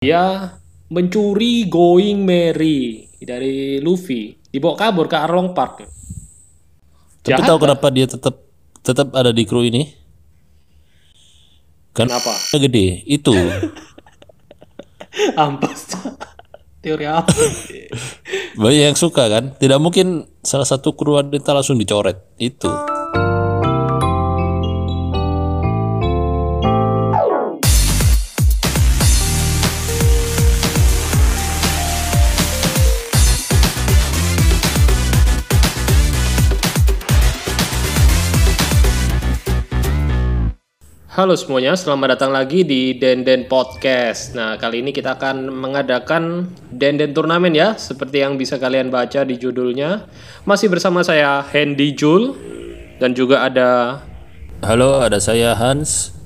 [0.00, 0.56] Dia
[0.88, 5.84] mencuri Going Merry dari Luffy, dibawa kabur ke Arlong Park.
[7.20, 7.64] Tapi Jahat tahu kan?
[7.68, 8.40] kenapa dia tetap
[8.80, 9.92] tetap ada di kru ini?
[11.92, 12.32] Kan Kenapa?
[12.64, 13.04] gede.
[13.04, 13.36] Itu.
[15.36, 15.92] Ampas.
[16.80, 17.36] Teori apa?
[18.56, 19.52] Banyak yang suka kan?
[19.60, 22.24] Tidak mungkin salah satu kru wanita langsung dicoret.
[22.40, 22.72] Itu.
[41.20, 44.32] Halo semuanya, selamat datang lagi di Denden Podcast.
[44.32, 49.36] Nah, kali ini kita akan mengadakan Denden Turnamen ya, seperti yang bisa kalian baca di
[49.36, 50.08] judulnya.
[50.48, 52.32] Masih bersama saya Hendy Jul
[52.96, 54.00] dan juga ada
[54.64, 56.16] Halo, ada saya Hans.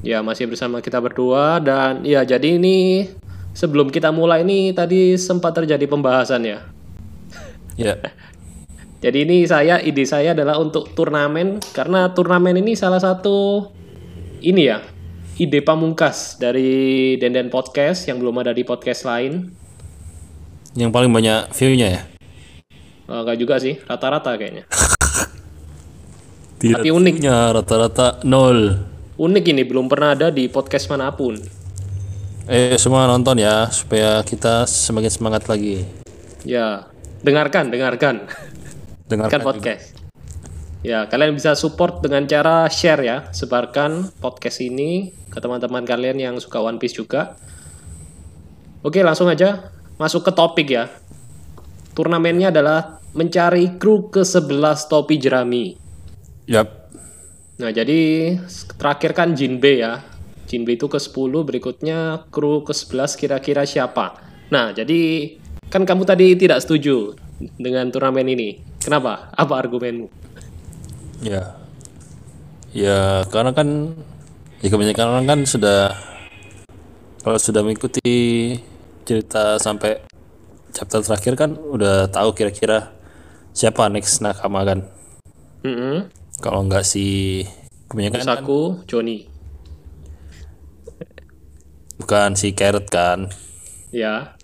[0.00, 3.12] ya masih bersama kita berdua dan ya jadi ini
[3.52, 6.64] sebelum kita mulai ini tadi sempat terjadi pembahasan ya.
[7.76, 8.00] Ya.
[9.02, 13.66] Jadi ini saya ide saya adalah untuk turnamen karena turnamen ini salah satu
[14.42, 14.82] ini ya
[15.38, 19.48] ide pamungkas dari Denden Podcast yang belum ada di podcast lain.
[20.76, 22.02] Yang paling banyak view-nya ya.
[23.08, 24.64] Eh, Enggak juga sih, rata-rata kayaknya.
[26.62, 27.14] Tidak Tapi unik.
[27.18, 28.78] view-nya rata-rata nol.
[29.18, 31.36] Unik ini belum pernah ada di podcast mana pun.
[32.50, 35.86] Eh semua nonton ya supaya kita semakin semangat lagi.
[36.42, 36.90] Ya,
[37.22, 38.26] dengarkan, dengarkan.
[39.06, 39.91] Dengarkan Kan podcast.
[40.82, 46.34] Ya, kalian bisa support dengan cara share ya, sebarkan podcast ini ke teman-teman kalian yang
[46.42, 47.38] suka One Piece juga.
[48.82, 50.90] Oke, langsung aja masuk ke topik ya.
[51.94, 55.78] Turnamennya adalah mencari kru ke-11 topi jerami.
[56.50, 56.90] Yap.
[57.62, 58.34] Nah, jadi
[58.74, 60.02] terakhir kan Jinbe ya.
[60.50, 64.18] Jinbe itu ke-10, berikutnya kru ke-11 kira-kira siapa?
[64.50, 65.30] Nah, jadi
[65.70, 67.14] kan kamu tadi tidak setuju
[67.54, 68.58] dengan turnamen ini.
[68.82, 69.30] Kenapa?
[69.30, 70.21] Apa argumenmu?
[71.22, 71.54] Ya.
[72.74, 73.94] Ya, karena kan
[74.58, 75.94] ya kebanyakan orang kan sudah
[77.22, 78.02] kalau sudah mengikuti
[79.06, 80.02] cerita sampai
[80.74, 82.90] chapter terakhir kan udah tahu kira-kira
[83.54, 84.88] siapa next nakama kan.
[85.62, 86.10] Mm-mm.
[86.42, 87.46] Kalau nggak si
[87.86, 89.30] kebanyakan kan Saku, Johnny.
[92.02, 93.30] bukan si Carrot kan.
[93.94, 94.34] Ya.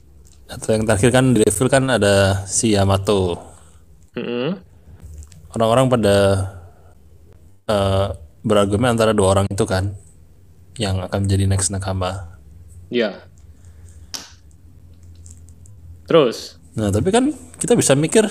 [0.47, 3.35] Atau yang terakhir kan di reveal kan ada si Yamato.
[4.15, 4.63] Mm-mm.
[5.59, 6.17] Orang-orang pada
[7.69, 8.09] eh,
[8.43, 9.93] berargumen antara dua orang itu kan
[10.81, 12.41] yang akan menjadi next nakama.
[12.89, 13.29] Ya.
[16.09, 18.23] Terus, Nah, tapi kan kita bisa mikir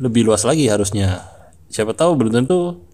[0.00, 1.28] lebih luas lagi harusnya.
[1.68, 2.88] Siapa tahu belum tentu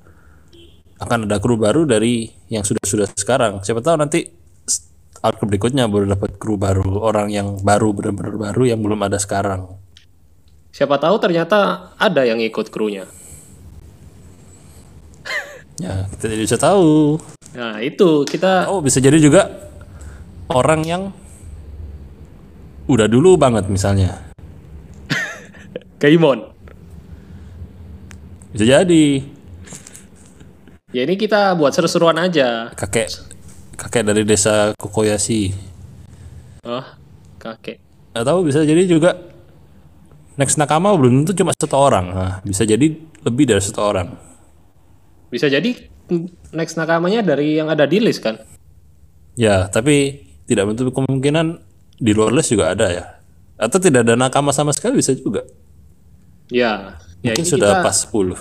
[0.98, 3.62] akan ada kru baru dari yang sudah-sudah sekarang.
[3.62, 4.26] Siapa tahu nanti
[5.22, 9.78] arc berikutnya baru dapat kru baru, orang yang baru benar-benar baru yang belum ada sekarang.
[10.68, 13.06] siapa tahu ternyata ada yang ikut krunya.
[15.78, 17.22] Ya, kita tidak bisa tahu.
[17.54, 19.46] Nah, itu kita Oh, bisa jadi juga
[20.50, 21.02] orang yang
[22.90, 24.26] udah dulu banget misalnya.
[26.02, 26.50] Gaimon.
[28.52, 29.04] Bisa jadi
[30.88, 32.72] Ya ini kita buat seru-seruan aja.
[32.72, 33.12] kakek
[33.76, 35.52] kakek dari desa Kokoyashi.
[36.64, 36.82] Oh,
[37.38, 37.78] kakek.
[38.16, 39.14] Atau bisa jadi juga
[40.34, 42.06] next nakama belum tentu cuma satu orang.
[42.10, 42.88] Nah, bisa jadi
[43.22, 44.27] lebih dari satu orang.
[45.28, 45.76] Bisa jadi
[46.56, 48.40] next nakamanya dari yang ada di list kan?
[49.36, 51.60] Ya, tapi tidak menutup kemungkinan
[52.00, 53.04] di luar list juga ada ya.
[53.60, 55.44] Atau tidak ada nakama sama sekali bisa juga.
[56.48, 58.34] Ya, ya Mungkin sudah pas 10.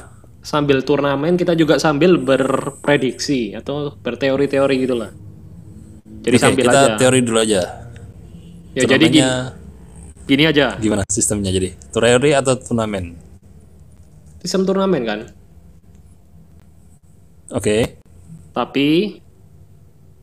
[0.48, 5.12] sambil turnamen kita juga sambil berprediksi atau berteori-teori gitulah.
[6.24, 6.96] Jadi Oke, sambil kita aja.
[6.96, 7.62] teori dulu aja.
[8.72, 9.32] ya jadi gini,
[10.24, 10.80] gini aja.
[10.80, 11.76] gimana sistemnya jadi?
[11.92, 13.20] Teori atau turnamen?
[14.40, 15.20] Sistem turnamen kan.
[17.54, 18.02] Oke.
[18.52, 18.90] Tapi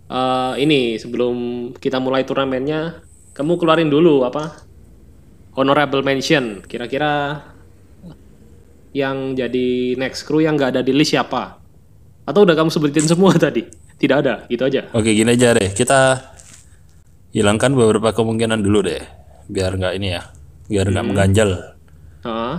[0.04, 3.00] eh ini sebelum kita mulai turnamennya,
[3.32, 4.64] kamu keluarin dulu apa?
[5.54, 6.60] Honorable mention.
[6.66, 7.40] Kira-kira
[8.94, 11.58] yang jadi next crew yang nggak ada di list siapa?
[12.24, 13.64] Atau udah kamu sebutin semua tadi?
[13.94, 14.90] Tidak ada, gitu aja.
[14.90, 15.70] Oke, gini aja deh.
[15.70, 16.18] Kita
[17.30, 19.02] hilangkan beberapa kemungkinan dulu deh.
[19.46, 20.22] Biar nggak ini ya.
[20.66, 21.50] Biar nggak mengganjal.
[22.26, 22.56] Heeh.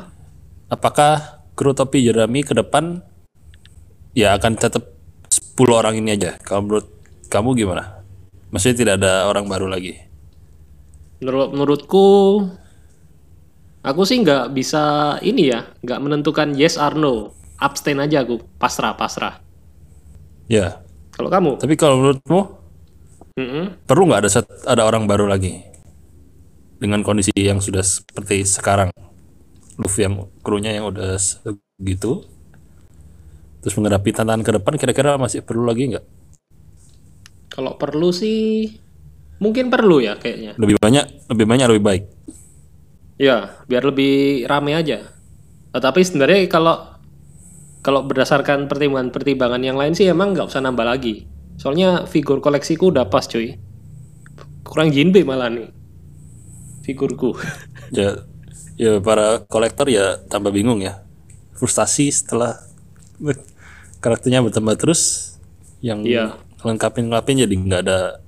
[0.71, 3.03] Apakah kru topi jerami ke depan
[4.15, 4.95] ya akan tetap
[5.27, 6.39] 10 orang ini aja?
[6.41, 6.87] Kalau menurut
[7.27, 8.01] kamu gimana?
[8.49, 9.99] Maksudnya tidak ada orang baru lagi?
[11.19, 12.07] Menurut menurutku
[13.83, 17.35] aku sih nggak bisa ini ya, nggak menentukan yes or no.
[17.59, 19.39] Abstain aja aku, pasrah, pasrah.
[20.47, 20.83] Ya.
[21.15, 21.59] Kalau kamu?
[21.59, 22.39] Tapi kalau menurutmu
[23.35, 23.83] Mm-mm.
[23.83, 24.29] perlu nggak ada
[24.67, 25.59] ada orang baru lagi
[26.79, 28.91] dengan kondisi yang sudah seperti sekarang
[29.79, 32.23] Luffy yang krunya yang udah segitu
[33.65, 36.05] terus menghadapi tantangan ke depan kira-kira masih perlu lagi nggak
[37.49, 38.67] Kalau perlu sih
[39.41, 40.53] mungkin perlu ya kayaknya.
[40.61, 42.03] lebih banyak lebih banyak lebih baik
[43.15, 45.07] Ya, biar lebih rame aja.
[45.71, 46.99] Tetapi sebenarnya kalau
[47.79, 51.23] kalau berdasarkan pertimbangan-pertimbangan yang lain sih emang nggak usah nambah lagi.
[51.55, 53.55] Soalnya figur koleksiku udah pas cuy.
[54.67, 55.71] Kurang jinbe malah nih
[56.83, 57.33] figurku.
[57.97, 58.21] ya
[58.75, 61.01] ya para kolektor ya tambah bingung ya
[61.55, 62.59] frustasi setelah
[64.05, 65.33] karakternya bertambah terus
[65.81, 66.37] yang Iya.
[66.61, 68.21] lengkapin lengkapin jadi nggak ada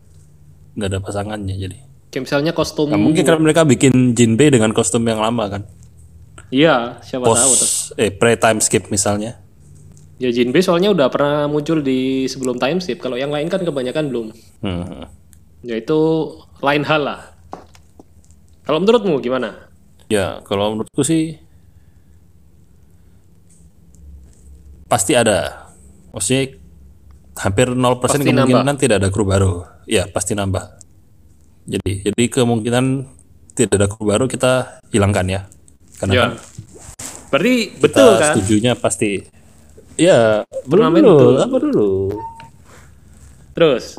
[0.74, 1.78] nggak ada pasangannya jadi
[2.08, 2.88] Kayak misalnya kostum.
[2.88, 5.62] Nggak mungkin kan mereka bikin Jinbei dengan kostum yang lama kan
[6.48, 7.36] Iya, siapa tahu.
[7.36, 7.46] tuh.
[7.54, 9.38] post eh pre time skip misalnya
[10.18, 12.98] Ya jinbe soalnya udah pernah muncul di sebelum time skip.
[12.98, 14.28] Kalau yang lain kan kebanyakan belum.
[14.66, 15.06] hmm.
[15.62, 16.00] Ya itu
[16.58, 17.22] lain hal lah.
[18.64, 19.70] Kalau menurutmu gimana?
[20.08, 21.36] ya kalau menurutku sih
[24.88, 25.67] pasti ada
[26.18, 26.58] maksudnya
[27.38, 30.82] hampir 0% Pasti kemungkinan tidak ada kru baru ya pasti nambah
[31.70, 32.86] jadi jadi kemungkinan
[33.54, 35.42] tidak ada kru baru kita hilangkan ya
[35.98, 36.22] karena Ya.
[36.26, 36.32] kan
[37.28, 38.34] Berarti kita betul kan?
[38.34, 39.12] setujunya pasti
[39.94, 41.34] ya belum dulu betul.
[41.38, 41.90] apa dulu
[43.52, 43.98] Terus,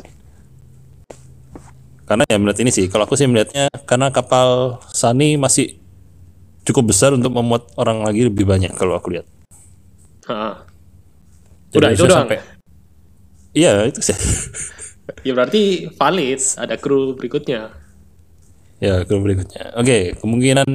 [2.07, 5.75] karena ya melihat ini sih kalau aku sih melihatnya karena kapal Sani masih
[6.63, 9.27] cukup besar untuk memuat orang lagi lebih banyak kalau aku lihat
[10.31, 10.63] ha.
[11.69, 12.19] Jadi udah itu doang.
[12.25, 12.41] sampai-
[13.51, 14.17] iya itu sih
[15.19, 15.61] Ya berarti
[15.91, 16.37] valid.
[16.55, 17.73] Ada kru berikutnya.
[18.79, 20.69] ya kru berikutnya oke kemungkinan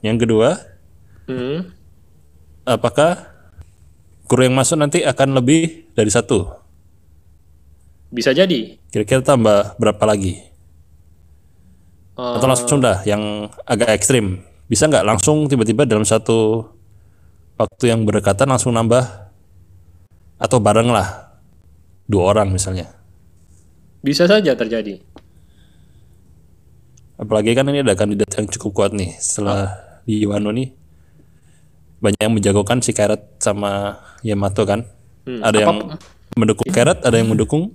[0.00, 0.58] yang kedua
[1.24, 1.72] Hmm.
[2.62, 3.24] apakah
[4.24, 6.44] kru yang masuk nanti akan lebih dari satu
[8.08, 8.76] Bisa jadi.
[8.88, 10.40] kira-kira tambah berapa lagi
[12.14, 13.22] Eh, atau langsung dah yang
[13.62, 16.66] agak ekstrim bisa nggak langsung tiba-tiba dalam satu
[17.54, 19.27] waktu yang berdekatan langsung nambah
[20.38, 21.34] atau bareng lah.
[22.08, 22.88] Dua orang misalnya.
[24.00, 25.02] Bisa saja terjadi.
[27.18, 29.10] apalagi kan ini ada kandidat yang cukup kuat nih.
[29.18, 29.74] Setelah
[30.06, 30.70] di Wano nih
[31.98, 34.86] banyak yang menjagokan si Carrot sama Yamato kan.
[35.26, 35.98] Hmm, ada yang
[36.38, 37.74] mendukung Carrot ada yang mendukung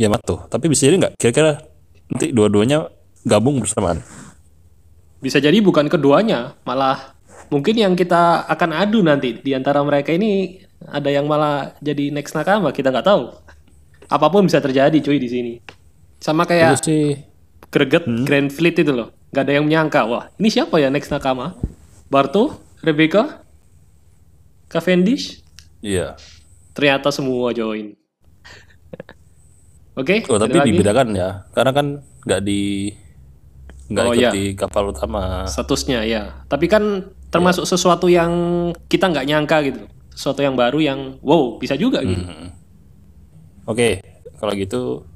[0.00, 0.48] Yamato.
[0.48, 1.14] Tapi bisa jadi nggak?
[1.20, 1.60] Kira-kira
[2.08, 2.88] nanti dua-duanya
[3.28, 4.00] gabung bersamaan.
[5.20, 7.18] Bisa jadi bukan keduanya, malah
[7.52, 12.32] mungkin yang kita akan adu nanti di antara mereka ini ada yang malah jadi next
[12.32, 13.34] nakama, kita nggak tahu.
[14.06, 15.52] Apa pun bisa terjadi cuy di sini.
[16.18, 17.18] Sama kayak sih
[17.68, 19.12] greget Grand Fleet itu loh.
[19.28, 21.52] Gak ada yang menyangka, wah ini siapa ya next nakama?
[22.08, 23.44] Barto, Rebecca,
[24.68, 25.40] Cavendish,
[25.80, 26.16] iya
[26.72, 27.92] ternyata semua join.
[30.00, 30.68] Oke, oh ada tapi lagi?
[30.72, 31.86] dibedakan ya karena kan
[32.24, 32.92] nggak di
[33.88, 34.30] nggak Oh, ikut iya.
[34.32, 36.44] di kapal utama statusnya ya.
[36.46, 38.32] Tapi kan termasuk sesuatu yang
[38.86, 39.82] kita nggak nyangka gitu.
[40.18, 42.26] Sesuatu yang baru yang wow bisa juga gitu.
[43.70, 44.02] Oke,
[44.42, 45.06] kalau gitu,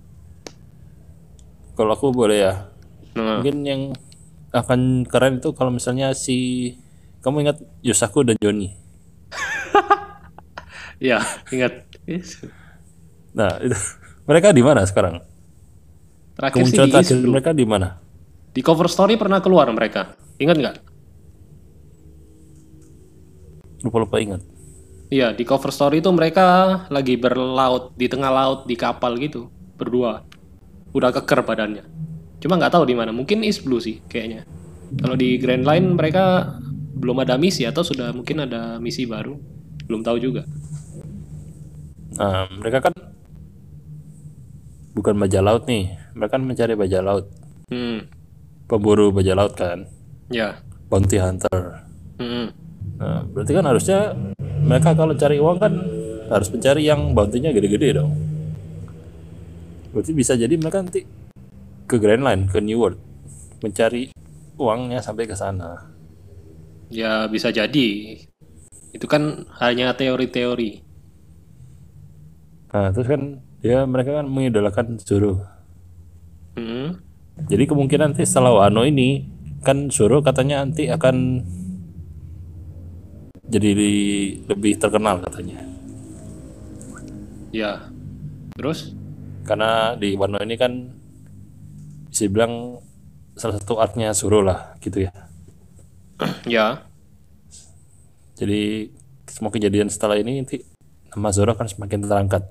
[1.75, 2.70] kalau aku boleh ya.
[3.19, 3.82] Nah, Mungkin yang
[4.54, 6.70] akan keren itu kalau misalnya si
[7.19, 8.70] kamu ingat Yosaku dan Joni.
[11.10, 11.19] ya
[11.50, 11.82] ingat.
[13.34, 13.75] Nah, itu
[14.22, 15.19] mereka di mana sekarang?
[16.38, 17.88] Terakhir sih Kemunculan di terakhir mereka di mana?
[18.55, 20.15] Di cover story pernah keluar mereka.
[20.38, 20.77] Ingat nggak?
[23.82, 24.52] Lupa lupa ingat.
[25.12, 30.24] Iya di cover story itu mereka lagi berlaut di tengah laut di kapal gitu berdua.
[30.96, 31.84] Udah keker badannya.
[32.40, 33.12] Cuma nggak tahu di mana.
[33.12, 34.48] Mungkin East Blue sih kayaknya.
[34.96, 36.56] Kalau di Grand Line mereka
[36.96, 39.36] belum ada misi atau sudah mungkin ada misi baru.
[39.84, 40.48] Belum tahu juga.
[42.16, 42.96] Nah, mereka kan
[44.96, 45.92] bukan bajak laut nih.
[46.16, 47.28] Mereka kan mencari bajak laut.
[47.69, 48.08] Hmm.
[48.64, 49.84] Pemburu bajak laut kan.
[50.32, 50.64] Ya.
[50.88, 51.84] Bounty hunter.
[52.16, 52.52] Hmm.
[53.03, 54.15] Nah, berarti kan harusnya
[54.63, 55.75] mereka kalau cari uang kan
[56.31, 58.15] harus mencari yang bounty-nya gede-gede dong.
[59.91, 61.03] Berarti bisa jadi mereka nanti
[61.91, 63.03] ke Grand Line, ke New World,
[63.59, 64.15] mencari
[64.55, 65.91] uangnya sampai ke sana.
[66.94, 68.23] Ya bisa jadi.
[68.94, 70.71] Itu kan hanya teori-teori.
[72.73, 75.43] Nah, terus kan ya mereka kan mengidolakan Zoro.
[76.55, 77.03] Hmm.
[77.51, 79.27] Jadi kemungkinan nanti setelah Wano ini
[79.67, 81.43] kan Zoro katanya nanti akan
[83.46, 83.70] jadi
[84.46, 85.63] lebih terkenal katanya.
[87.53, 87.91] Ya.
[88.56, 89.03] Terus?
[89.43, 90.72] karena di Wano ini kan
[92.11, 92.79] bisa bilang
[93.34, 95.13] salah satu artnya Zoro lah gitu ya
[96.46, 96.87] ya.
[98.39, 98.93] jadi
[99.27, 100.63] semua kejadian setelah ini nanti
[101.11, 102.43] nama Zoro akan semakin terangkat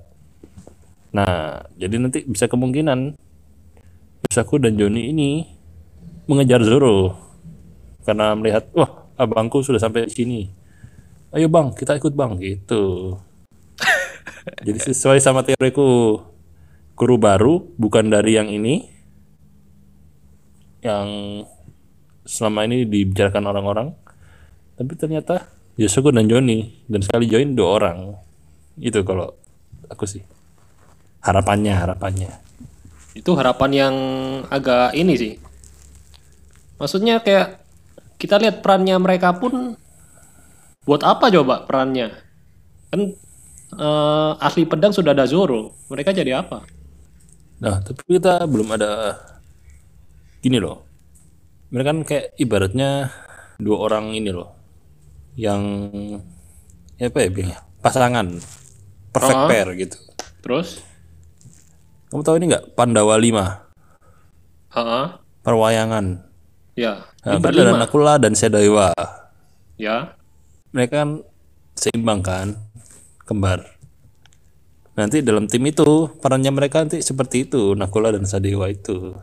[1.15, 3.15] nah jadi nanti bisa kemungkinan
[4.27, 5.29] Yosaku dan Joni ini
[6.27, 7.15] mengejar Zoro
[8.03, 10.41] karena melihat wah abangku sudah sampai di sini.
[11.31, 13.15] Ayo bang, kita ikut bang gitu.
[14.67, 16.19] Jadi sesuai sama teoriku
[16.99, 18.85] guru baru bukan dari yang ini
[20.85, 21.41] yang
[22.25, 23.87] selama ini dibicarakan orang-orang
[24.77, 27.97] tapi ternyata Yosuke dan Joni dan sekali join dua orang
[28.77, 29.33] itu kalau
[29.89, 30.21] aku sih
[31.21, 32.31] harapannya harapannya
[33.11, 33.95] Itu harapan yang
[34.47, 35.33] agak ini sih.
[36.79, 37.59] Maksudnya kayak
[38.15, 39.75] kita lihat perannya mereka pun
[40.81, 42.09] buat apa coba perannya?
[42.89, 43.13] Kan
[43.71, 45.77] eh, asli pedang sudah ada Zoro.
[45.87, 46.65] Mereka jadi apa?
[47.61, 49.21] nah tapi kita belum ada
[50.41, 50.81] gini loh
[51.69, 53.13] mereka kan kayak ibaratnya
[53.61, 54.49] dua orang ini loh
[55.37, 55.61] yang
[56.97, 58.33] ya apa ya bilangnya pasangan
[59.13, 59.45] perfect Oh.
[59.45, 59.93] pair gitu
[60.41, 60.81] Terus?
[62.09, 63.29] kamu tahu ini nggak Pandawa 5
[64.73, 65.05] Heeh.
[65.45, 66.05] perwayangan
[66.73, 67.05] Ya.
[67.21, 67.77] nah, Ini kan ada berlima.
[67.77, 68.89] Nakula dan Sedaewa
[69.77, 70.17] Ya.
[70.71, 71.09] Mereka kan
[71.75, 72.47] seimbang kan
[73.23, 73.63] kembar
[74.95, 79.15] nanti dalam tim itu perannya mereka nanti seperti itu Nakula dan Sadewa itu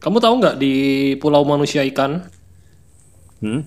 [0.00, 0.74] Kamu tahu nggak di
[1.20, 2.24] Pulau Manusia Ikan
[3.44, 3.60] hmm?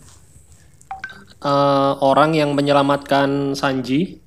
[1.46, 4.24] eh, orang yang menyelamatkan Sanji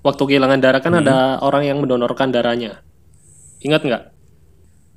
[0.00, 2.80] waktu kehilangan darah kan ada orang yang mendonorkan darahnya.
[3.60, 4.02] Ingat nggak?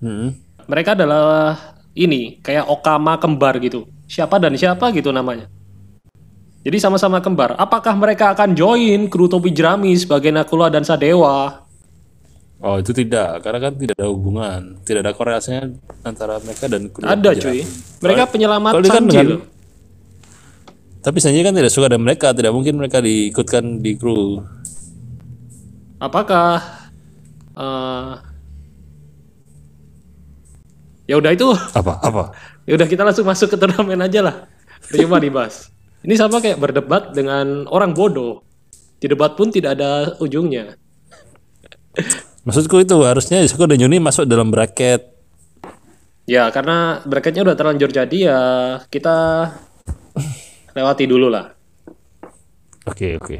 [0.03, 0.39] Hmm.
[0.67, 1.59] Mereka adalah
[1.95, 3.87] ini kayak Okama kembar gitu.
[4.07, 5.51] Siapa dan siapa gitu namanya.
[6.63, 7.59] Jadi sama-sama kembar.
[7.59, 11.59] Apakah mereka akan join kru topi jerami sebagai Nakula dan Sadewa?
[12.63, 15.67] Oh itu tidak karena kan tidak ada hubungan tidak ada korelasinya
[15.99, 17.43] antara mereka dan kedua Ada penjara.
[17.51, 17.59] cuy.
[17.99, 19.41] Mereka penyelamat kalau kan dengan- loh.
[21.03, 24.39] tapi Sanji kan tidak suka dengan mereka tidak mungkin mereka diikutkan di kru
[25.99, 26.63] Apakah
[27.51, 28.11] eh,
[31.03, 32.23] ya udah itu apa apa
[32.63, 34.35] Ya udah kita langsung masuk ke turnamen aja lah.
[34.87, 35.67] Terima dibahas.
[36.03, 38.43] Ini sama kayak berdebat dengan orang bodoh.
[38.99, 40.75] Di debat pun tidak ada ujungnya.
[42.43, 45.13] maksudku itu harusnya Isuko dan Yuni masuk dalam bracket
[46.23, 48.39] Ya karena bracketnya udah terlanjur jadi ya
[48.87, 49.15] kita
[50.73, 51.51] lewati dulu lah.
[52.83, 53.37] oke oke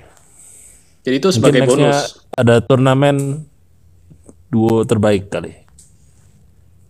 [1.01, 1.99] Jadi itu mungkin sebagai nextnya bonus.
[2.31, 3.43] ada turnamen
[4.47, 5.51] duo terbaik kali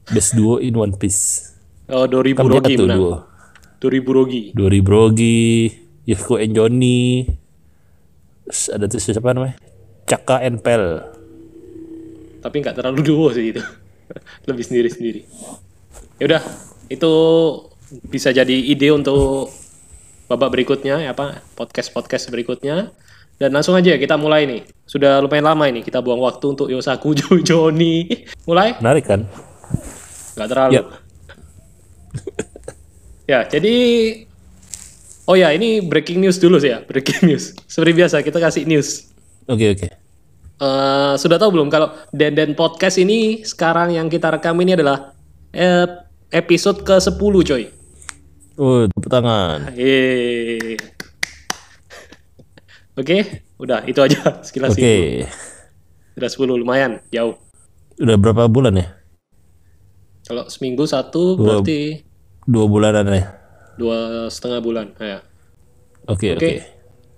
[0.06, 1.54] best duo in One Piece
[1.88, 2.98] Oh 2000 kan Rogi tuh menang.
[3.00, 3.16] duo
[3.84, 4.44] 2000 Rogi.
[4.56, 5.68] Dori Brogi,
[6.08, 7.28] Yusuko and Johnny,
[8.44, 9.56] Terus ada tuh siapa namanya?
[10.04, 11.00] Caka and Pel.
[12.44, 13.64] Tapi nggak terlalu duo sih itu.
[14.48, 15.22] Lebih sendiri-sendiri.
[16.20, 16.42] Ya udah,
[16.92, 17.12] itu
[18.12, 19.48] bisa jadi ide untuk
[20.28, 22.92] babak berikutnya ya apa podcast-podcast berikutnya.
[23.40, 24.62] Dan langsung aja kita mulai nih.
[24.86, 28.28] Sudah lumayan lama ini kita buang waktu untuk Yosaku Jo- Joni.
[28.44, 28.76] Mulai?
[28.84, 29.24] Menarik kan?
[30.36, 30.72] Nggak terlalu.
[30.78, 30.88] Yap.
[33.34, 33.76] ya, jadi
[35.24, 37.56] Oh ya, ini breaking news dulu sih ya, breaking news.
[37.64, 39.08] Seperti biasa kita kasih news.
[39.48, 39.88] Oke oke.
[40.64, 45.16] Eh, sudah tahu belum kalau Denden Podcast ini sekarang yang kita rekam ini adalah
[45.56, 45.88] eh,
[46.32, 47.64] episode ke-10 coy.
[48.54, 49.74] Oh, tepuk tangan.
[52.94, 54.86] Oke, udah itu aja sekilas Oke.
[55.26, 55.34] info.
[56.14, 57.34] Udah 10 lumayan, jauh.
[57.98, 58.94] Udah berapa bulan ya?
[60.30, 62.06] Kalau seminggu satu Dua- berarti
[62.44, 63.24] Dua bulanan ya.
[63.74, 64.94] dua setengah bulan.
[65.02, 65.26] Ya.
[66.06, 66.38] Oke Oke.
[66.38, 66.58] oke.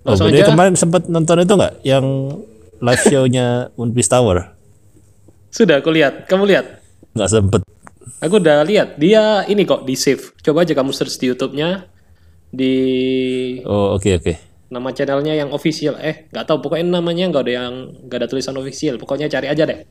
[0.06, 0.46] Oh, aja.
[0.46, 1.74] kemarin sempat nonton itu nggak?
[1.82, 2.06] Yang
[2.78, 4.54] live show-nya One Piece Tower?
[5.50, 6.78] Sudah aku lihat, kamu lihat.
[7.12, 7.60] Nggak sempet.
[8.22, 10.32] Aku udah lihat, dia ini kok di save.
[10.40, 11.90] Coba aja kamu search di YouTube-nya
[12.46, 12.74] di
[13.66, 14.32] Oh oke oke.
[14.66, 17.74] nama channelnya yang official eh nggak tahu pokoknya namanya nggak ada yang
[18.06, 19.86] nggak ada tulisan official pokoknya cari aja deh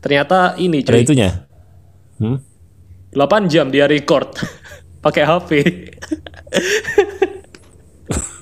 [0.00, 1.30] ternyata ini Ada cuy itunya?
[2.20, 2.36] Hmm?
[3.14, 4.34] 8 jam dia record.
[5.04, 5.50] Pakai HP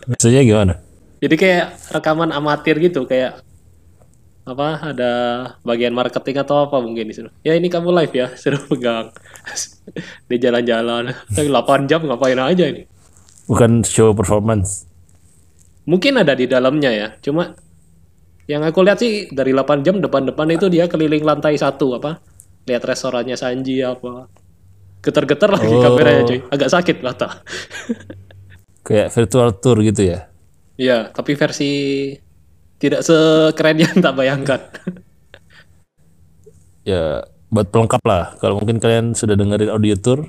[0.08, 0.74] Maksudnya gimana?
[1.24, 1.66] jadi kayak
[1.96, 3.40] rekaman amatir gitu kayak
[4.44, 5.12] apa ada
[5.64, 9.08] bagian marketing atau apa mungkin di situ ya ini kamu live ya suruh pegang.
[10.28, 11.12] Di jalan-jalan.
[11.32, 12.84] 8 jam ngapain aja ini?
[13.48, 14.88] Bukan show performance.
[15.84, 17.52] mungkin ada di dalamnya ya cuma
[18.48, 22.24] yang aku lihat sih dari 8 jam depan-depan itu dia keliling lantai satu apa
[22.64, 24.24] lihat restorannya Sanji apa
[25.04, 25.84] getar-getar lagi Oh.
[25.84, 27.28] kameranya cuy agak sakit mata
[28.84, 30.28] Kayak virtual tour gitu ya?
[30.76, 31.72] Iya tapi versi
[32.76, 34.60] tidak sekeren yang tak bayangkan
[36.84, 38.36] Ya buat pelengkap lah.
[38.36, 40.28] Kalau mungkin kalian sudah dengerin audio tour,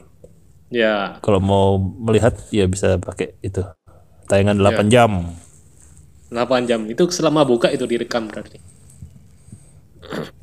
[0.72, 3.60] ya kalau mau melihat ya bisa pakai itu.
[4.26, 5.36] Tayangan 8 jam.
[6.32, 8.58] 8 jam itu selama buka itu direkam berarti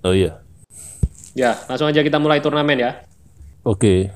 [0.01, 0.39] Oh iya.
[1.33, 2.93] ya langsung aja kita mulai turnamen ya
[3.65, 4.12] Oke.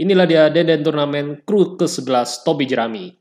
[0.00, 3.12] Inilah dia Denden Turnamen Kru ke-11 Tobi Jerami.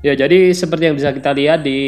[0.00, 1.80] Ya, jadi seperti yang bisa kita lihat di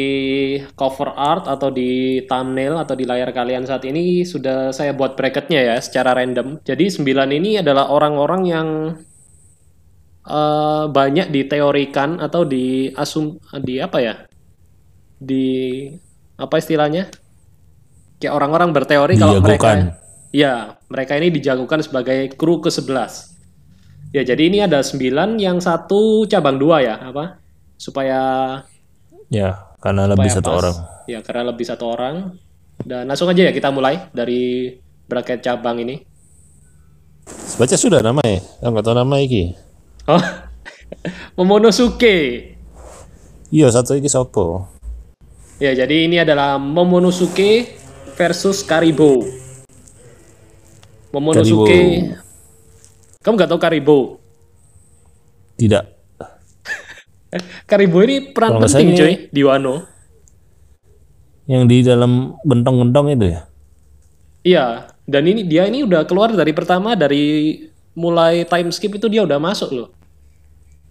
[0.77, 5.73] cover art atau di thumbnail atau di layar kalian saat ini sudah saya buat bracketnya
[5.73, 6.61] ya secara random.
[6.61, 8.67] Jadi 9 ini adalah orang-orang yang
[10.29, 14.21] eh, banyak diteorikan atau di asum di apa ya?
[15.17, 15.49] Di
[16.37, 17.22] apa istilahnya?
[18.23, 19.99] Kayak orang-orang berteori kalau mereka
[20.31, 23.35] ya, mereka ini dijagokan sebagai kru ke-11.
[24.15, 27.43] Ya, jadi ini ada 9 yang satu cabang dua ya, apa?
[27.75, 28.21] Supaya
[29.27, 30.59] Ya, karena lebih supaya satu pas.
[30.63, 30.75] orang.
[31.11, 32.15] Ya, karena lebih satu orang.
[32.79, 34.71] Dan langsung aja ya kita mulai dari
[35.03, 35.99] bracket cabang ini.
[37.59, 38.39] Baca sudah namanya.
[38.63, 39.51] Ah, nggak tahu nama iki.
[40.07, 40.23] Oh,
[41.35, 42.15] Momonosuke.
[43.51, 44.71] Iya, satu iki sopo.
[45.59, 47.82] Ya, jadi ini adalah Momonosuke
[48.13, 49.25] versus Karibo.
[51.13, 52.09] Momonosuke.
[53.21, 53.97] Kamu nggak tahu Karibo?
[55.55, 55.85] Tidak.
[57.69, 59.85] Karibo ini peran Kalau penting cuy di Wano.
[61.45, 63.41] Yang di dalam gentong-gentong itu ya.
[64.43, 64.65] Iya,
[65.07, 67.55] dan ini dia ini udah keluar dari pertama dari
[67.95, 69.89] mulai time skip itu dia udah masuk loh.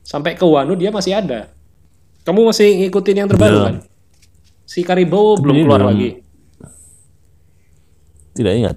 [0.07, 1.51] Sampai ke Wano dia masih ada.
[2.23, 3.77] Kamu masih ngikutin yang terbaru kan?
[4.63, 6.22] Si Karibo belum keluar dalam- lagi.
[8.33, 8.77] Tidak ingat.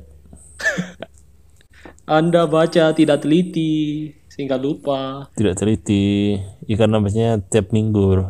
[2.06, 5.32] Anda baca tidak teliti sehingga lupa.
[5.34, 6.38] Tidak teliti.
[6.70, 8.22] Ikan namanya tiap minggu.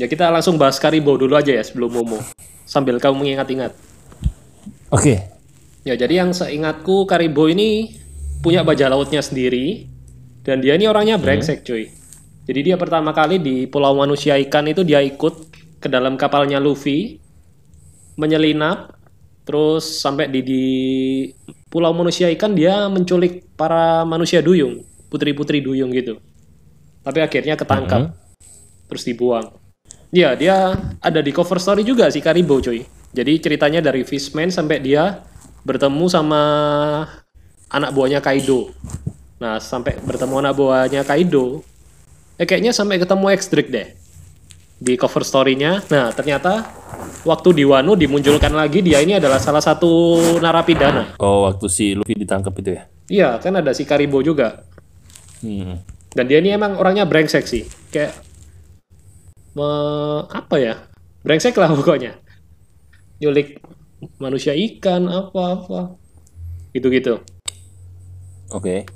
[0.00, 2.18] Ya kita langsung bahas Karibo dulu aja ya sebelum Momo.
[2.64, 3.76] Sambil kamu mengingat-ingat.
[4.90, 5.28] Oke.
[5.84, 7.94] Ya jadi yang seingatku Karibo ini
[8.40, 9.86] punya bajak lautnya sendiri
[10.40, 11.92] dan dia ini orangnya brengsek cuy.
[12.48, 17.20] Jadi dia pertama kali di Pulau Manusia Ikan itu dia ikut ke dalam kapalnya Luffy
[18.18, 18.99] menyelinap
[19.44, 20.64] terus sampai di di
[21.70, 26.18] Pulau Manusia Ikan dia menculik para manusia duyung, putri-putri duyung gitu.
[27.06, 28.12] Tapi akhirnya ketangkap
[28.90, 29.54] terus dibuang.
[30.10, 32.82] Ya, dia ada di cover story juga si Karibo cuy.
[33.14, 35.22] Jadi ceritanya dari Fishman sampai dia
[35.62, 36.42] bertemu sama
[37.70, 38.74] anak buahnya Kaido.
[39.38, 41.62] Nah, sampai bertemu anak buahnya Kaido,
[42.36, 43.88] eh kayaknya sampai ketemu X-Drake deh.
[44.80, 45.84] Di cover story-nya.
[45.92, 46.64] Nah, ternyata
[47.28, 51.20] waktu di Wano dimunculkan lagi dia ini adalah salah satu narapidana.
[51.20, 52.82] Oh, waktu si Luffy ditangkap itu ya.
[53.10, 54.64] Iya, kan ada si Karibo juga.
[55.44, 55.84] Hmm.
[56.16, 57.68] Dan dia ini emang orangnya brengsek sih.
[57.92, 58.16] Kayak
[59.52, 60.74] me- apa ya?
[61.20, 62.16] Brengsek lah pokoknya.
[63.20, 63.60] Nyulik
[64.16, 66.00] manusia ikan apa-apa.
[66.72, 67.20] Gitu-gitu.
[68.48, 68.88] Oke.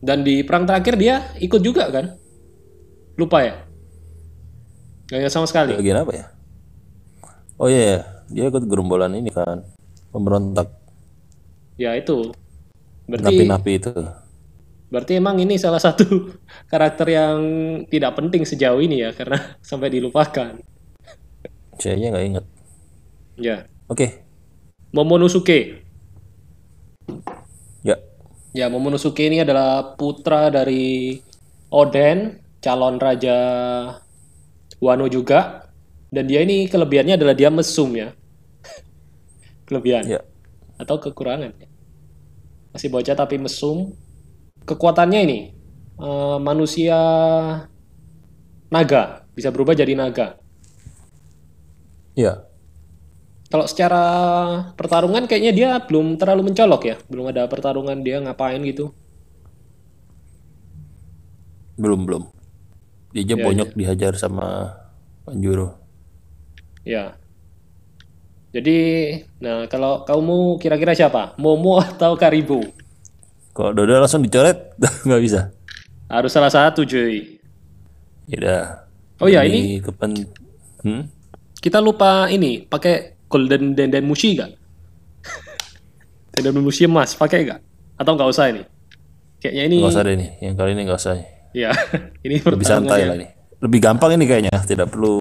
[0.00, 2.16] Dan di perang terakhir dia ikut juga kan?
[3.20, 3.65] Lupa ya?
[5.06, 5.78] Gak ingat sama sekali.
[5.78, 6.26] Bagian apa ya?
[7.56, 8.00] Oh iya, iya.
[8.26, 9.62] dia ikut gerombolan ini kan.
[10.10, 10.66] Pemberontak.
[11.78, 12.34] Ya itu.
[13.06, 13.92] Berarti Napi-napi itu.
[14.86, 16.06] berarti emang ini salah satu
[16.70, 17.38] karakter yang
[17.90, 19.38] tidak penting sejauh ini ya karena
[19.68, 20.58] sampai dilupakan.
[21.78, 22.44] Saya nggak inget.
[23.38, 23.56] Ya.
[23.86, 24.26] Oke.
[24.90, 25.82] Momonosuke.
[27.84, 27.96] Ya.
[28.56, 31.20] Ya, Momonosuke ini adalah putra dari
[31.68, 33.38] Oden, calon raja
[34.86, 35.66] Wano juga.
[36.06, 38.14] Dan dia ini kelebihannya adalah dia mesum ya.
[39.66, 40.20] Kelebihan Ya.
[40.78, 41.50] atau kekurangan.
[42.70, 43.90] Masih bocah tapi mesum.
[44.62, 45.38] Kekuatannya ini
[45.98, 46.98] eh, manusia
[48.70, 50.38] naga, bisa berubah jadi naga.
[52.14, 52.46] Ya.
[53.46, 54.02] Kalau secara
[54.74, 56.96] pertarungan kayaknya dia belum terlalu mencolok ya.
[57.06, 58.90] Belum ada pertarungan dia ngapain gitu.
[61.78, 62.35] Belum belum.
[63.16, 64.76] Dia aja Ya, bonyok dihajar sama
[65.24, 65.80] Panjuro.
[66.84, 67.16] Ya.
[68.52, 68.76] Jadi,
[69.40, 71.32] nah kalau kamu kira-kira siapa?
[71.40, 72.60] Momo atau Karibo?
[73.56, 74.76] Kalau Dodo langsung dicoret
[75.08, 75.48] nggak bisa.
[76.12, 77.40] Harus salah satu, cuy.
[78.28, 78.64] Ya udah.
[79.24, 80.28] Oh ya, Demi kepen
[80.84, 81.02] hmm?
[81.56, 84.52] Kita lupa ini, pakai golden denden mushi gak?
[86.36, 87.64] denden mushi emas, pakai gak?
[87.96, 88.60] Atau nggak usah ini?
[89.40, 90.30] Kayaknya ini, Nggak usah deh nih.
[90.44, 91.35] Yang kali ini nggak usah.
[91.56, 91.72] Ya,
[92.28, 93.08] ini Lebih santai pertarungannya.
[93.08, 93.30] lah nih.
[93.64, 94.52] Lebih gampang ini kayaknya.
[94.60, 95.16] Tidak perlu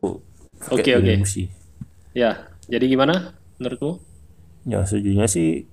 [0.75, 1.07] Oke, oke.
[1.07, 1.47] emosi.
[2.11, 4.03] Ya, jadi gimana menurutmu?
[4.65, 5.69] Ya sejujurnya sih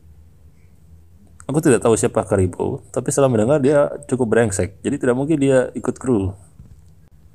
[1.42, 4.78] aku tidak tahu siapa Karibo, tapi setelah mendengar dia cukup brengsek.
[4.80, 6.30] Jadi tidak mungkin dia ikut kru.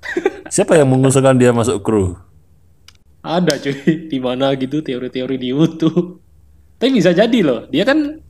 [0.53, 2.15] siapa yang mengusulkan dia masuk kru?
[3.25, 6.21] Ada cuy, di mana gitu teori-teori di YouTube.
[6.77, 8.21] Tapi bisa jadi loh, dia kan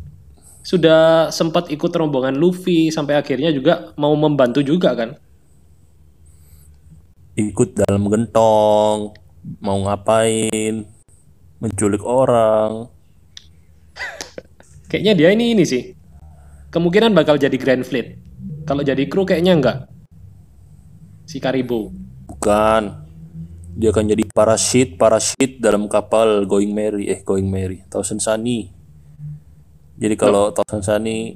[0.68, 5.16] sudah sempat ikut rombongan Luffy sampai akhirnya juga mau membantu juga kan.
[7.40, 9.16] Ikut dalam gentong,
[9.64, 10.84] mau ngapain,
[11.64, 12.92] menculik orang.
[14.92, 15.96] Kayaknya dia ini ini sih.
[16.68, 18.20] Kemungkinan bakal jadi Grand Fleet.
[18.68, 19.78] Kalau jadi kru kayaknya enggak.
[21.24, 21.96] Si Karibo.
[22.28, 23.08] Bukan.
[23.80, 28.77] Dia akan jadi parasit, parasit dalam kapal Going Merry, eh Going Merry, Thousand Sunny.
[29.98, 31.34] Jadi kalau Thousand Sunny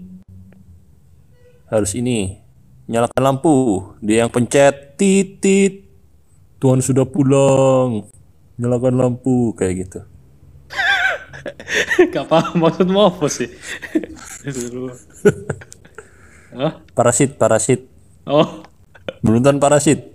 [1.65, 2.37] harus ini
[2.85, 3.55] nyalakan lampu,
[4.03, 5.89] dia yang pencet titit.
[6.61, 8.05] Tuhan sudah pulang.
[8.61, 9.99] Nyalakan lampu kayak gitu.
[12.13, 13.49] Gak paham maksudmu apa sih?
[16.53, 16.77] Hah?
[16.93, 17.89] Parasit, parasit.
[18.29, 18.61] Oh,
[19.25, 20.13] Beruntun parasit.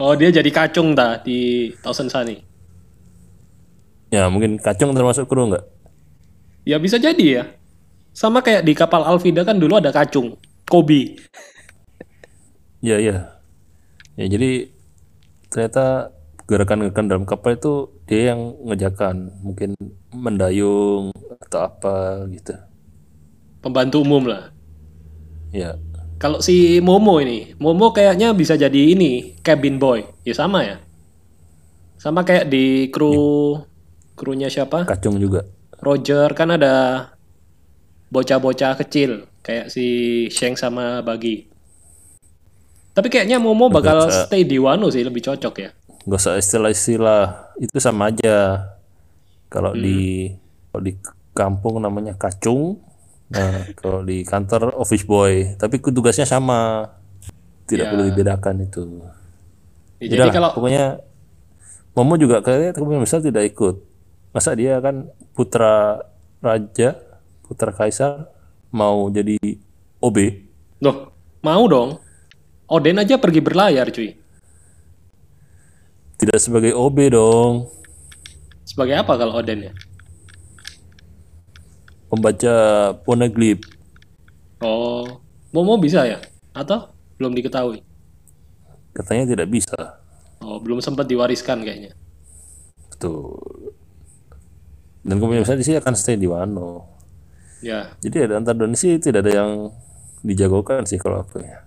[0.00, 2.40] oh dia jadi kacung dah di Thousand Sunny.
[4.08, 5.64] Ya mungkin kacung termasuk kru nggak?
[6.64, 7.44] Ya bisa jadi ya.
[8.16, 11.20] Sama kayak di kapal Alvida kan dulu ada kacung, Kobe.
[12.80, 13.16] Iya iya.
[14.16, 14.72] Ya jadi
[15.52, 16.16] ternyata
[16.48, 19.76] gerakan-gerakan dalam kapal itu dia yang ngejakan, mungkin
[20.16, 21.12] mendayung
[21.44, 22.56] atau apa gitu.
[23.60, 24.48] Pembantu umum lah.
[25.52, 25.76] Ya.
[26.16, 30.08] Kalau si Momo ini, Momo kayaknya bisa jadi ini cabin boy.
[30.24, 30.80] Ya sama ya.
[32.00, 33.60] Sama kayak di kru
[34.16, 34.88] krunya siapa?
[34.88, 35.44] Kacung juga.
[35.84, 36.72] Roger kan ada
[38.10, 39.86] bocah-bocah kecil kayak si
[40.30, 41.46] Sheng sama Bagi.
[42.96, 45.70] Tapi kayaknya Momo bakal stay di Wano sih lebih cocok ya.
[46.08, 48.72] Gak usah istilah-istilah itu sama aja.
[49.52, 50.32] Kalau di
[50.72, 50.92] kalau di
[51.36, 52.80] kampung namanya kacung,
[53.28, 55.60] nah kalau di kantor office boy.
[55.60, 56.88] Tapi tugasnya sama,
[57.68, 59.04] tidak perlu dibedakan itu.
[60.00, 61.04] Ya, Jadi kalau pokoknya
[61.96, 63.80] Momo juga kayaknya besar tidak ikut.
[64.32, 66.00] Masa dia kan putra
[66.44, 66.96] raja,
[67.46, 68.26] putra kaisar
[68.74, 69.38] mau jadi
[70.02, 70.16] OB?
[70.82, 72.02] Loh, mau dong.
[72.66, 74.18] Oden aja pergi berlayar cuy.
[76.18, 77.70] Tidak sebagai OB dong.
[78.66, 79.72] Sebagai apa kalau Oden ya?
[82.10, 82.54] Pembaca
[83.06, 83.62] poneglyph.
[84.62, 85.22] Oh,
[85.54, 86.18] Momo bisa ya?
[86.50, 87.80] Atau belum diketahui?
[88.90, 90.02] Katanya tidak bisa.
[90.40, 91.92] Oh, belum sempat diwariskan kayaknya.
[92.90, 93.76] Betul.
[95.06, 96.95] Dan kemungkinan besar di sini akan stay di Wano.
[97.64, 99.50] Ya, Jadi ada antar donasi tidak ada yang
[100.20, 101.64] dijagokan sih kalau aku ya.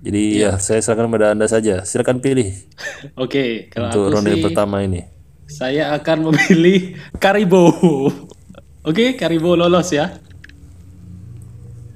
[0.00, 1.84] Jadi ya saya silakan pada anda saja.
[1.84, 2.54] Silakan pilih
[3.22, 3.68] oke.
[3.68, 5.02] Kalau untuk aku ronde sih, pertama ini.
[5.50, 7.74] saya akan memilih Karibo.
[8.86, 10.14] oke, Karibo lolos ya.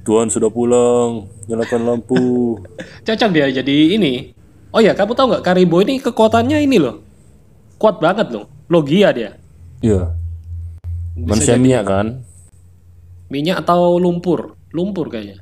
[0.04, 2.60] Tuhan sudah pulang, nyalakan lampu.
[3.06, 4.36] Cocok dia jadi ini.
[4.74, 7.00] Oh ya, kamu tahu nggak Karibo ini kekuatannya ini loh.
[7.78, 8.50] Kuat banget loh.
[8.68, 9.38] Logia dia.
[9.80, 10.12] Iya.
[11.14, 12.06] Manusia minyak kan?
[13.32, 14.56] Minyak atau lumpur?
[14.74, 15.40] Lumpur kayaknya.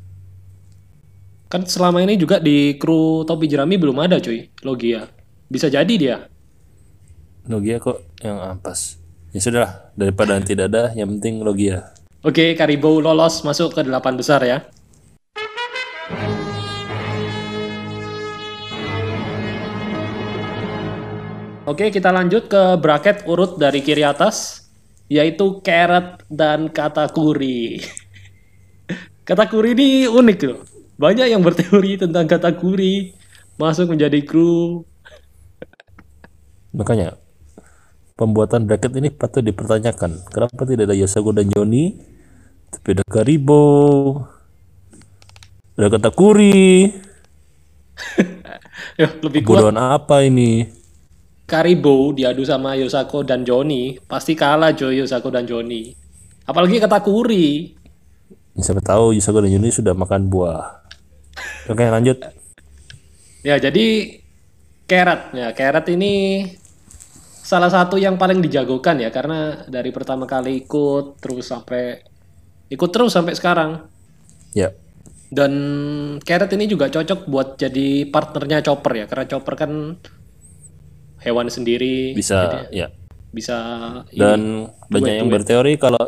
[1.51, 5.11] Kan selama ini juga di kru topi jerami belum ada cuy, Logia.
[5.51, 6.17] Bisa jadi dia.
[7.51, 8.97] Logia kok yang ampas.
[9.35, 9.69] Ya sudah,
[9.99, 11.91] daripada yang tidak ada, yang penting Logia.
[12.23, 14.63] Oke, Karibo lolos masuk ke delapan besar ya.
[21.67, 24.62] Oke, kita lanjut ke bracket urut dari kiri atas,
[25.07, 27.83] yaitu Carrot dan Katakuri.
[29.29, 30.61] Katakuri ini unik loh.
[30.99, 33.15] Banyak yang berteori tentang Katakuri
[33.57, 34.87] masuk menjadi kru.
[36.73, 37.21] Makanya
[38.17, 40.25] pembuatan bracket ini patut dipertanyakan.
[40.31, 41.99] Kenapa tidak ada Yasago dan Yoni?
[42.73, 43.65] Tapi ada Karibo,
[45.77, 46.93] ada Katakuri.
[49.01, 50.69] Ya, lebih kuat Bodohan apa ini?
[51.45, 55.93] Karibo diadu sama Yosako dan Joni, pasti kalah Joy Yosako dan Joni.
[56.47, 57.79] Apalagi Katakuri.
[58.53, 60.85] Siapa tahu Yasago dan Yoni sudah makan buah.
[61.73, 62.21] Oke lanjut.
[63.41, 64.19] Ya, jadi
[64.85, 66.45] Carrot ya, Carrot ini
[67.43, 72.05] salah satu yang paling dijagokan ya karena dari pertama kali ikut terus sampai
[72.69, 73.71] ikut terus sampai sekarang.
[74.53, 74.69] Ya,
[75.33, 75.53] Dan
[76.21, 79.97] Carrot ini juga cocok buat jadi partnernya Chopper ya karena Chopper kan
[81.23, 82.91] hewan sendiri bisa ya.
[83.31, 83.57] bisa
[84.11, 84.21] ini.
[84.21, 84.41] Dan
[84.91, 86.03] banyak yang berteori kalau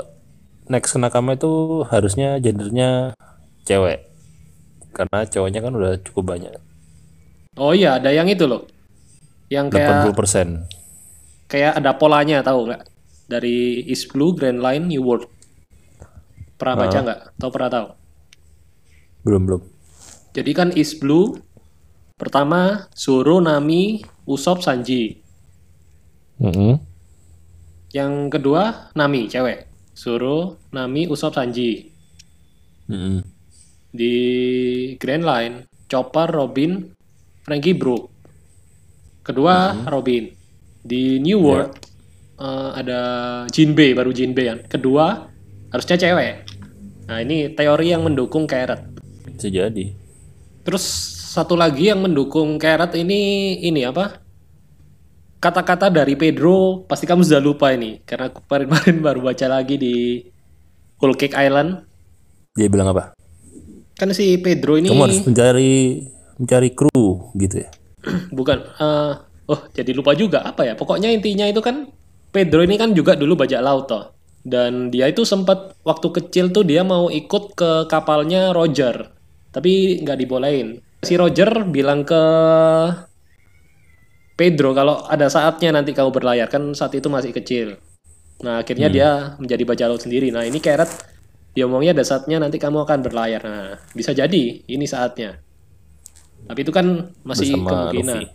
[0.69, 3.15] next Nakama itu harusnya gendernya
[3.65, 4.11] cewek.
[4.95, 6.55] Karena cowoknya kan udah cukup banyak.
[7.59, 8.67] Oh iya, ada yang itu loh.
[9.51, 10.67] Yang kayak 80%.
[11.51, 12.83] kayak ada polanya tahu nggak?
[13.31, 15.31] Dari East Blue, Grand Line, New World.
[16.59, 17.21] Pernah baca nggak?
[17.39, 17.87] Atau pernah tahu?
[19.25, 19.63] Belum belum.
[20.35, 21.39] Jadi kan East Blue
[22.19, 25.21] pertama Zoro, Nami, Usopp, Sanji.
[26.41, 26.81] Mm-mm.
[27.95, 29.71] Yang kedua Nami, cewek.
[29.95, 31.93] Zoro, Nami, Usopp, Sanji.
[32.91, 33.23] Mm-mm.
[33.95, 34.15] Di
[34.99, 35.55] Grand Line,
[35.87, 36.83] Chopper, Robin,
[37.47, 38.11] Frankie Brook.
[39.23, 40.27] Kedua Robin.
[40.85, 41.73] Di New World
[42.37, 43.01] eh, ada
[43.49, 44.59] Jinbei, baru Jinbei kan.
[44.67, 45.31] Kedua
[45.71, 46.35] harusnya cewek.
[47.05, 48.81] Nah, ini teori yang mendukung Carrot.
[49.29, 49.93] Bisa jadi.
[50.65, 54.23] Terus satu lagi yang mendukung Carrot ini ini apa?
[55.43, 60.23] Kata-kata dari Pedro pasti kamu sudah lupa ini karena aku kemarin-kemarin baru baca lagi di
[61.03, 61.83] Whole Cake Island.
[62.55, 63.19] Dia bilang apa?
[63.99, 66.07] Kan si Pedro ini Kamu harus mencari
[66.39, 67.71] mencari kru gitu ya.
[68.39, 69.13] bukan eh,
[69.51, 70.79] oh jadi lupa juga apa ya?
[70.79, 71.91] Pokoknya intinya itu kan
[72.31, 74.15] Pedro ini kan juga dulu bajak laut toh.
[74.47, 79.11] Dan dia itu sempat waktu kecil tuh dia mau ikut ke kapalnya Roger.
[79.51, 80.79] Tapi nggak dibolehin.
[81.05, 82.23] Si Roger bilang ke
[84.35, 87.79] Pedro kalau ada saatnya nanti kamu berlayar kan saat itu masih kecil.
[88.43, 90.35] Nah akhirnya dia menjadi bajak laut sendiri.
[90.35, 90.91] Nah ini Carrot
[91.55, 93.43] dia omongnya ada saatnya nanti kamu akan berlayar.
[93.47, 95.39] Nah bisa jadi ini saatnya.
[96.45, 98.17] Tapi itu kan masih Bersama kemungkinan.
[98.19, 98.27] Luffy.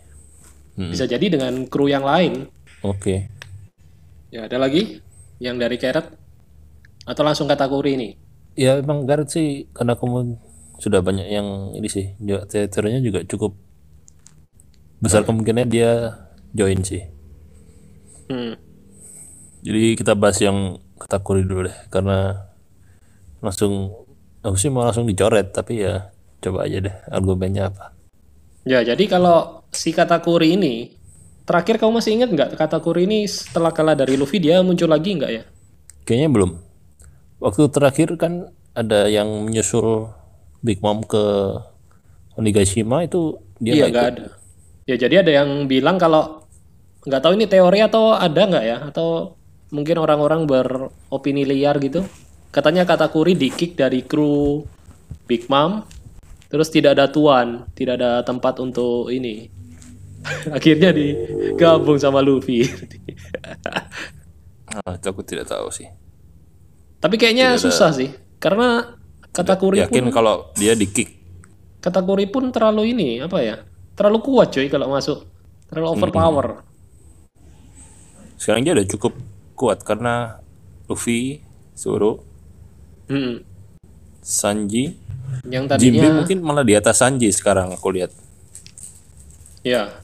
[0.80, 0.90] Hmm.
[0.96, 2.48] Bisa jadi dengan kru yang lain.
[2.80, 3.28] Oke.
[4.32, 5.04] Ya ada lagi
[5.36, 6.16] yang dari Carrot
[7.04, 8.08] atau langsung kategori ini.
[8.56, 10.40] Ya emang Gareth sih karena kamu
[10.80, 13.52] sudah banyak yang ini sih juga teorinya juga cukup
[15.00, 16.16] besar kemungkinan dia
[16.56, 17.04] join sih.
[18.32, 18.56] Hmm.
[19.60, 22.48] Jadi kita bahas yang kategori dulu deh karena
[23.44, 23.92] langsung
[24.40, 26.08] aku sih mau langsung dicoret tapi ya
[26.40, 27.92] coba aja deh argumennya apa.
[28.64, 30.96] Ya jadi kalau si kategori ini
[31.44, 35.32] terakhir kamu masih ingat nggak kategori ini setelah kalah dari Luffy dia muncul lagi nggak
[35.32, 35.44] ya?
[36.08, 36.50] Kayaknya belum.
[37.40, 40.12] Waktu terakhir kan ada yang menyusul
[40.60, 41.56] Big Mom ke
[42.36, 44.00] Onigashima itu dia iya ikut.
[44.00, 44.26] ada.
[44.88, 46.44] Ya jadi ada yang bilang kalau
[47.04, 49.36] nggak tahu ini teori atau ada nggak ya atau
[49.72, 52.04] mungkin orang-orang beropini liar gitu.
[52.50, 54.64] Katanya kategori di kick dari kru
[55.28, 55.86] Big Mom
[56.50, 59.46] terus tidak ada tuan, tidak ada tempat untuk ini.
[60.56, 62.66] Akhirnya digabung sama Luffy.
[64.70, 65.90] Ah, itu aku tidak tahu sih.
[67.02, 68.99] Tapi kayaknya susah sih karena
[69.30, 71.10] kategori pun Yakin kalau dia di kick.
[71.80, 73.56] kategori pun terlalu ini apa ya
[73.94, 75.24] terlalu kuat coy kalau masuk
[75.66, 76.46] terlalu overpower
[78.36, 79.12] Sekarang dia udah cukup
[79.52, 80.40] kuat karena
[80.88, 81.44] Luffy,
[81.76, 82.24] Zoro,
[83.04, 83.42] Hmm.
[84.22, 84.94] Sanji,
[85.44, 88.14] yang Jinbe tadinya mungkin malah di atas Sanji sekarang aku lihat.
[89.60, 89.98] ya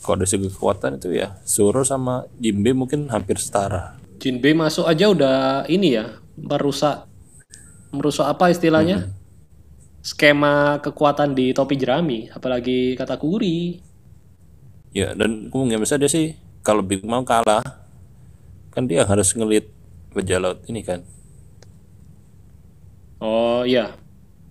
[0.00, 3.98] Kalau dari segi kekuatan itu ya Zoro sama Jinbe mungkin hampir setara.
[4.16, 7.09] Jinbe masuk aja udah ini ya merusak
[7.94, 9.10] merusak apa istilahnya?
[10.00, 13.58] Skema kekuatan di topi jerami apalagi kategori
[14.90, 16.34] Ya dan kemungkinan besar dia sih
[16.66, 17.62] kalau Big Mom kalah
[18.74, 19.70] kan dia harus ngelit
[20.14, 21.00] bajak laut ini kan.
[23.20, 23.96] oh iya.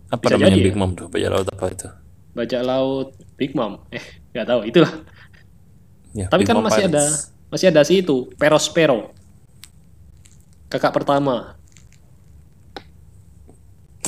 [0.10, 0.66] Apa Bisa namanya jadi ya.
[0.66, 1.08] Big Mom tuh?
[1.12, 1.90] Bajak laut apa itu?
[2.36, 4.94] bajak laut Big Mom eh nggak tahu itulah.
[6.14, 7.34] Ya, tapi Big kan Mom masih ada Pirates.
[7.50, 9.14] masih ada si itu Perospero
[10.70, 11.59] kakak pertama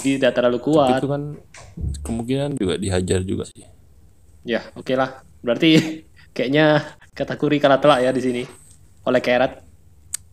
[0.02, 1.38] tidak terlalu kuat Itu kan
[2.02, 3.64] kemungkinan juga dihajar juga sih.
[4.42, 5.22] Ya, oke lah.
[5.46, 5.78] Berarti
[6.36, 8.44] kayaknya kategori kalah telak ya di sini
[9.06, 9.62] oleh Carrot.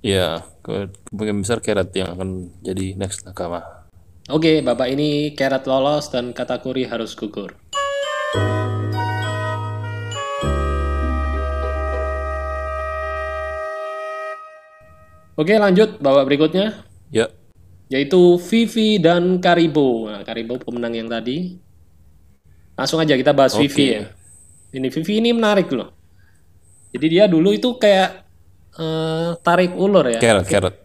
[0.01, 3.63] Ya, ke- kemungkinan besar Carrot yang akan jadi next nakama.
[4.29, 7.57] Oke, Bapak ini Carrot lolos dan kategori harus gugur.
[15.39, 16.83] Oke, lanjut Bapak berikutnya
[17.15, 17.31] Ya,
[17.89, 20.09] yaitu Vivi dan Karibo.
[20.13, 21.57] Nah, Karibo pemenang yang tadi.
[22.79, 23.67] Langsung aja kita bahas Oke.
[23.67, 24.03] Vivi ya.
[24.77, 25.91] Ini Vivi ini menarik loh.
[26.93, 28.29] Jadi dia dulu itu kayak
[28.77, 30.21] eh, tarik ulur ya.
[30.21, 30.77] Carrot, Carrot.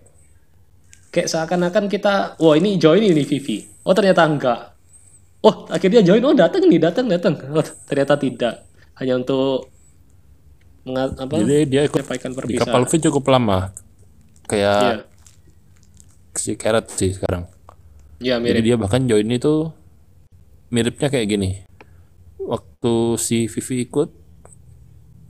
[1.13, 3.61] Kayak seakan-akan kita, wah ini join ini Vivi.
[3.85, 4.59] Oh ternyata enggak.
[5.43, 7.35] Oh akhirnya join, oh datang nih, datang, datang.
[7.51, 8.63] Oh ternyata tidak.
[8.97, 9.69] Hanya untuk
[10.87, 11.33] menga- apa?
[11.37, 12.01] Jadi dia ikut
[12.47, 13.75] di kapal Luffy cukup lama.
[14.47, 14.95] Kayak Iya,
[16.33, 17.45] si Carrot sih sekarang.
[18.17, 18.63] iya Jadi mirip.
[18.63, 19.69] dia bahkan join itu
[20.69, 21.49] miripnya kayak gini.
[22.39, 24.09] Waktu si Vivi ikut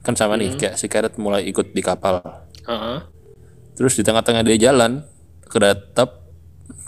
[0.02, 0.42] kan sama Hmm.
[0.42, 2.20] nih kayak si Carrot mulai ikut di kapal.
[2.64, 2.98] Heeh.
[3.74, 5.04] Terus di tengah-tengah dia jalan
[5.46, 6.22] kedatap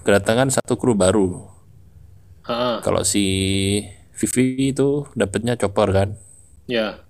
[0.02, 1.46] kedatangan satu kru baru.
[2.46, 2.76] Heeh.
[2.82, 3.26] Kalau si
[4.14, 6.10] Vivi itu dapatnya chopper kan.
[6.66, 7.04] Ya.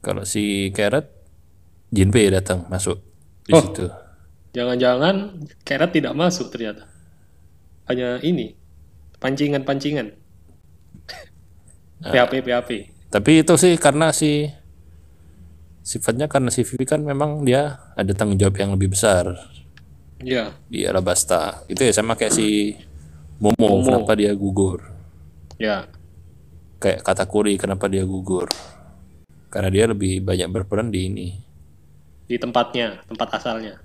[0.00, 1.06] Kalau si Carrot
[1.90, 2.98] Jinbei datang masuk
[3.44, 3.62] di Oh.
[3.62, 3.86] situ.
[4.56, 6.88] Jangan-jangan Carrot tidak masuk ternyata.
[7.92, 8.56] Hanya ini
[9.20, 10.16] pancingan-pancingan.
[12.00, 12.70] PHP PHP.
[13.12, 14.48] Tapi itu sih karena si
[15.84, 19.28] sifatnya karena si Vivi kan memang dia ada tanggung jawab yang lebih besar
[20.24, 20.56] Iya.
[20.72, 21.62] di Alabasta.
[21.68, 22.74] Itu ya sama kayak si
[23.36, 24.80] Momo, kenapa dia gugur.
[25.60, 25.84] Ya.
[26.80, 28.48] Kayak Katakuri kenapa dia gugur.
[29.52, 31.28] Karena dia lebih banyak berperan di ini.
[32.24, 33.76] Di tempatnya, tempat asalnya.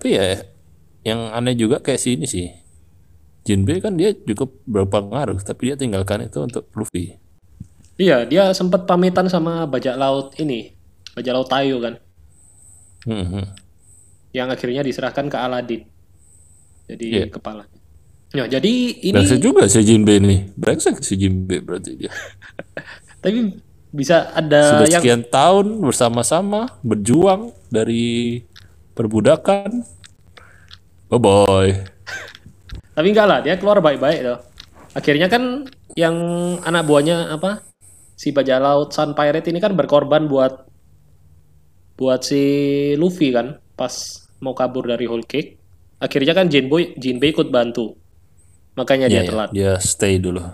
[0.00, 0.40] Tapi ya
[1.04, 2.48] yang aneh juga kayak si ini sih.
[3.44, 7.20] Jinbei kan dia cukup berpengaruh, tapi dia tinggalkan itu untuk Luffy.
[8.00, 10.72] Iya, dia sempat pamitan sama bajak laut ini,
[11.12, 12.00] bajak laut Tayo kan,
[13.04, 13.44] Hmm, hmm.
[14.32, 15.84] yang akhirnya diserahkan ke Aladin.
[16.88, 17.24] Jadi Iya.
[17.28, 17.68] kepala.
[18.32, 18.72] Ya, jadi
[19.04, 20.48] ini Brengsek juga si Jinbei ini.
[20.56, 22.08] Brengsek si Jinbei berarti dia.
[23.24, 23.52] tapi
[23.92, 28.40] bisa ada Sudah yang sekian tahun bersama-sama berjuang dari
[29.00, 29.80] perbudakan.
[31.08, 31.72] Bye bye.
[32.90, 34.38] tapi enggak lah, dia keluar baik-baik loh.
[34.92, 35.64] Akhirnya kan
[35.96, 36.16] yang
[36.60, 37.64] anak buahnya apa?
[38.12, 40.68] Si bajak laut Sun Pirate ini kan berkorban buat
[41.96, 42.42] buat si
[42.94, 43.92] Luffy kan pas
[44.38, 45.56] mau kabur dari Whole Cake.
[45.96, 47.96] Akhirnya kan Jinbei Jinbei ikut bantu.
[48.76, 49.48] Makanya dia Iya, iya, telat.
[49.50, 50.44] dia stay dulu.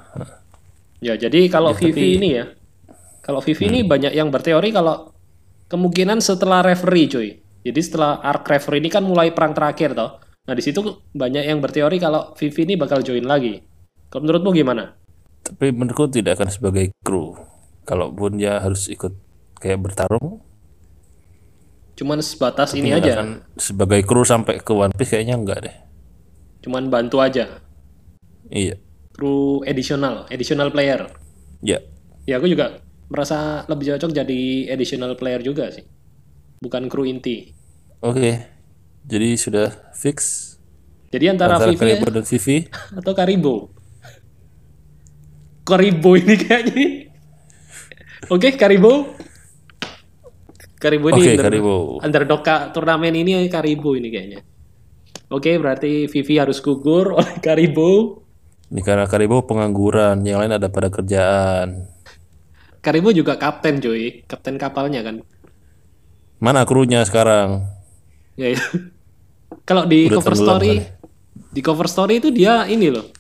[0.99, 2.17] Ya, jadi kalau Ya, Vivi tapi- Hmm.
[2.17, 2.45] ini ya,
[3.21, 5.11] kalau Vivi ini banyak yang berteori kalau
[5.67, 7.29] kemungkinan setelah referee cuy.
[7.67, 10.23] Jadi setelah arc referee ini kan mulai perang terakhir toh.
[10.47, 10.79] Nah, di situ
[11.11, 13.59] banyak yang berteori kalau Vivi ini bakal join lagi.
[14.07, 14.95] Kalau menurutmu gimana?
[15.43, 17.35] Tapi menurutku tidak akan sebagai kru.
[17.83, 19.11] Kalaupun dia harus ikut
[19.59, 20.47] kayak bertarung,
[21.97, 23.41] Cuman sebatas ini nggak aja.
[23.57, 25.77] sebagai kru sampai ke One Piece kayaknya enggak deh.
[26.61, 27.65] Cuman bantu aja.
[28.53, 28.77] Iya.
[29.17, 31.09] Kru additional, additional player.
[31.65, 31.81] Ya.
[32.29, 35.89] Ya, aku juga merasa lebih cocok jadi additional player juga sih.
[36.61, 37.53] Bukan kru inti.
[38.01, 38.47] Oke.
[39.07, 40.45] Jadi sudah fix
[41.15, 42.57] Jadi antara, antara Vivi Karibo dan Vivi.
[42.99, 43.55] atau Karibo?
[45.67, 46.85] Karibo ini kayaknya.
[48.31, 49.15] Oke, Karibo.
[50.77, 51.75] Karibo ini Oke, under- Karibo.
[52.03, 54.41] underdog ka- turnamen ini Karibo ini kayaknya.
[55.31, 58.23] Oke, berarti Vivi harus gugur oleh Karibo.
[58.71, 61.87] Ini karena Karibo pengangguran, yang lain ada pada kerjaan.
[62.83, 64.27] Karibo juga kapten, Joy.
[64.27, 65.23] Kapten kapalnya kan.
[66.37, 67.65] Mana krunya sekarang?
[68.37, 68.61] Ya, ya.
[69.69, 70.83] Kalau di Udah cover story, kali.
[71.51, 73.11] di cover story itu dia ini loh,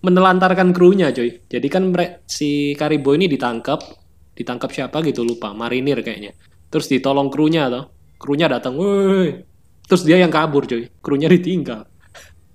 [0.00, 1.42] menelantarkan krunya, coy.
[1.44, 1.92] Jadi kan
[2.24, 3.84] si Karibo ini ditangkap,
[4.32, 6.32] ditangkap siapa gitu lupa, marinir kayaknya.
[6.72, 9.42] Terus ditolong krunya toh, krunya datang, woi.
[9.86, 10.88] Terus dia yang kabur, coy.
[11.02, 11.84] Krunya ditinggal.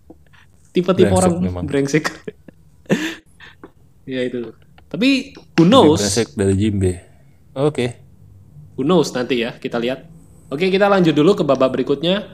[0.74, 1.64] Tipe-tipe orang memang.
[1.68, 2.10] brengsek.
[4.10, 4.50] ya itu.
[4.90, 6.02] Tapi who knows?
[6.02, 6.94] brengsek dari Jimbe.
[7.54, 8.11] Oke.
[8.82, 10.10] Who knows nanti ya, kita lihat.
[10.50, 12.34] Oke, kita lanjut dulu ke babak berikutnya.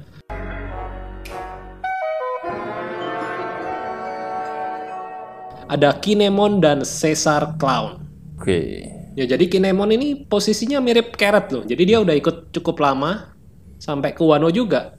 [5.68, 8.00] Ada Kinemon dan Caesar Clown.
[8.40, 8.80] Oke.
[9.20, 11.64] Ya, jadi Kinemon ini posisinya mirip Carrot loh.
[11.68, 13.36] Jadi dia udah ikut cukup lama
[13.76, 14.96] sampai ke Wano juga.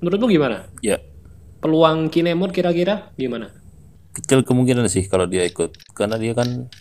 [0.00, 0.72] Menurutmu gimana?
[0.80, 0.96] Ya.
[1.60, 3.52] Peluang Kinemon kira-kira gimana?
[4.16, 5.76] Kecil kemungkinan sih kalau dia ikut.
[5.92, 6.72] Karena dia kan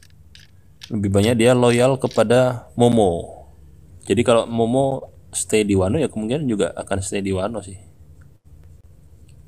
[0.87, 3.40] lebih banyak dia loyal kepada Momo.
[4.11, 7.79] Jadi kalau Momo stay di Wano ya kemungkinan juga akan stay di Wano sih.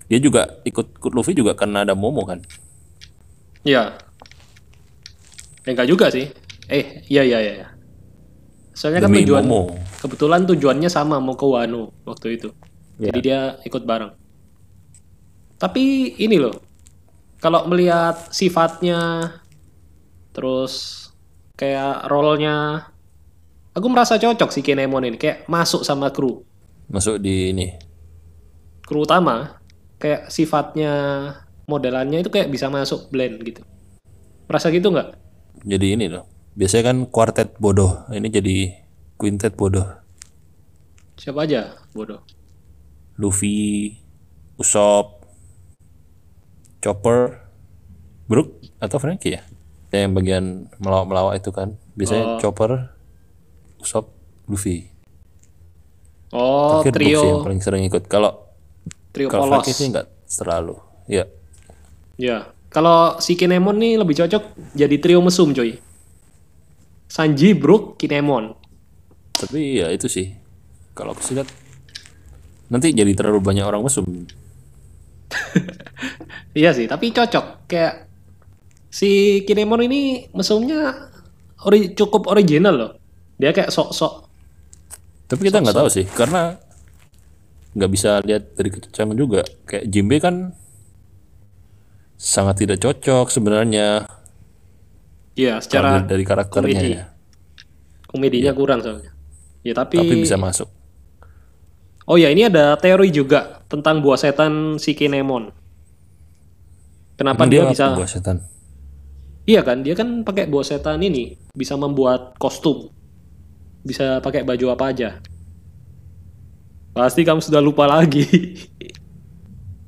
[0.07, 2.39] Dia juga ikut ikut Luffy juga karena ada Momo kan.
[3.67, 3.99] Ya.
[5.67, 6.31] Eh, enggak juga sih.
[6.71, 7.67] Eh, iya iya iya.
[8.71, 9.75] Soalnya kan Demi tujuan Momo.
[9.99, 12.55] kebetulan tujuannya sama mau ke Wano waktu itu.
[13.03, 13.11] Ya.
[13.11, 14.15] Jadi dia ikut bareng.
[15.59, 16.55] Tapi ini loh.
[17.43, 19.27] Kalau melihat sifatnya
[20.31, 21.03] terus
[21.59, 22.87] kayak role-nya
[23.73, 26.45] aku merasa cocok sih Kinemon ini kayak masuk sama kru.
[26.87, 27.73] Masuk di ini.
[28.85, 29.57] Kru utama
[29.97, 30.93] kayak sifatnya
[31.65, 33.61] modelannya itu kayak bisa masuk blend gitu.
[34.45, 35.17] Merasa gitu nggak?
[35.65, 36.29] Jadi ini loh.
[36.53, 38.05] Biasanya kan kuartet bodoh.
[38.13, 38.57] Ini jadi
[39.17, 39.87] quintet bodoh.
[41.17, 42.21] Siapa aja bodoh.
[43.17, 43.93] Luffy,
[44.57, 45.25] Usopp,
[46.81, 47.45] Chopper,
[48.25, 49.41] Brook atau Frankie ya?
[49.93, 50.45] Yang bagian
[50.81, 51.77] melawak-melawak itu kan.
[51.93, 52.39] Biasanya Oh.
[52.41, 52.92] Chopper,
[53.83, 54.07] Usopp,
[54.47, 54.87] Luffy.
[56.33, 58.07] Oh, Terakhir sih yang trio paling sering ikut.
[58.07, 58.49] Kalau
[59.13, 59.69] trio kalau polos.
[59.69, 60.79] Sih nggak terlalu.
[61.05, 61.27] Ya.
[62.17, 65.77] Ya, kalau si Kinemon nih lebih cocok jadi trio mesum, coy.
[67.05, 68.57] Sanji, Brook, Kinemon.
[69.35, 70.33] Tapi ya itu sih.
[70.97, 71.49] Kalau aku sih lihat
[72.71, 74.05] nanti jadi terlalu banyak orang mesum.
[76.53, 77.65] Iya sih, tapi cocok.
[77.65, 78.05] Kayak
[78.93, 81.09] si Kinemon ini mesumnya
[81.65, 82.91] ori- cukup original loh.
[83.37, 84.29] Dia kayak sok-sok.
[85.27, 86.57] Tapi kita nggak tahu sih karena
[87.73, 89.41] nggak bisa lihat dari kecocokan juga.
[89.65, 90.35] Kayak Jimbe kan
[92.13, 94.05] sangat tidak cocok sebenarnya
[95.33, 96.89] Iya, secara dari karakternya komedi.
[96.93, 97.03] ya.
[98.05, 99.09] komedinya kurang soalnya.
[99.65, 100.69] Ya tapi, Tapi bisa masuk.
[102.05, 105.49] Oh ya, ini ada teori juga tentang buah setan si Kinemon.
[107.17, 108.37] Kenapa Emang dia, apa bisa buah setan?
[109.49, 112.93] Iya kan, dia kan pakai buah setan ini bisa membuat kostum,
[113.83, 115.09] bisa pakai baju apa aja.
[116.95, 118.25] Pasti kamu sudah lupa lagi.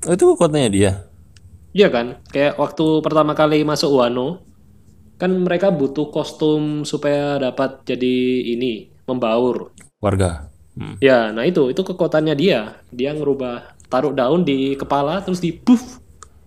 [0.06, 0.92] Oh, itu kekuatannya dia.
[1.76, 2.22] Iya kan?
[2.30, 4.44] Kayak waktu pertama kali masuk Wano,
[5.16, 9.74] kan mereka butuh kostum supaya dapat jadi ini, membaur.
[10.04, 10.52] Warga.
[10.76, 11.00] Hmm.
[11.00, 12.80] Ya, nah itu, itu kekuatannya dia.
[12.92, 16.00] Dia ngerubah, taruh daun di kepala, terus di puff,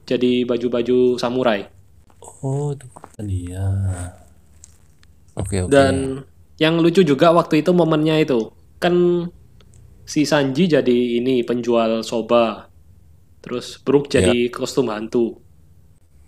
[0.04, 1.68] jadi baju-baju samurai.
[2.42, 3.66] Oh, itu kekuatan dia.
[5.38, 5.70] Oke, oke.
[5.70, 6.24] Dan
[6.58, 8.50] yang lucu juga waktu itu momennya itu,
[8.82, 9.26] kan
[10.02, 12.66] si Sanji jadi ini penjual soba,
[13.38, 15.38] terus Brook jadi kostum hantu,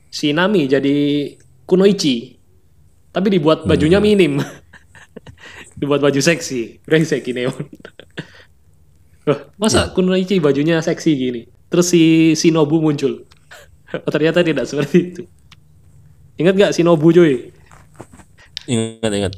[0.07, 1.35] si Nami jadi
[1.67, 2.39] kunoichi,
[3.11, 4.39] tapi dibuat bajunya minim,
[5.83, 7.51] dibuat baju seksi, brengsek ini.
[9.27, 11.43] Wah, masa kunoichi bajunya seksi gini?
[11.71, 12.03] Terus si
[12.39, 13.27] Shinobu muncul.
[13.91, 15.23] Oh, ternyata tidak seperti itu.
[16.39, 17.51] Ingat gak Shinobu cuy?
[18.71, 19.35] Ingat, ingat.